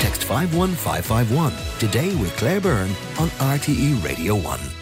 Text 0.00 0.24
51551 0.24 1.52
today 1.78 2.14
with 2.16 2.36
Claire 2.36 2.60
Byrne 2.60 2.90
on 3.20 3.28
RTE 3.38 4.04
Radio 4.04 4.34
1. 4.34 4.79